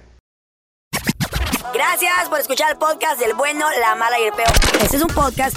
Gracias 1.74 2.28
por 2.28 2.40
escuchar 2.40 2.70
el 2.70 2.78
podcast 2.78 3.20
del 3.20 3.34
bueno, 3.34 3.66
la 3.80 3.94
mala 3.96 4.18
y 4.20 4.24
el 4.24 4.32
peor. 4.32 4.48
Este 4.82 4.96
es 4.96 5.02
un 5.02 5.08
podcast 5.08 5.56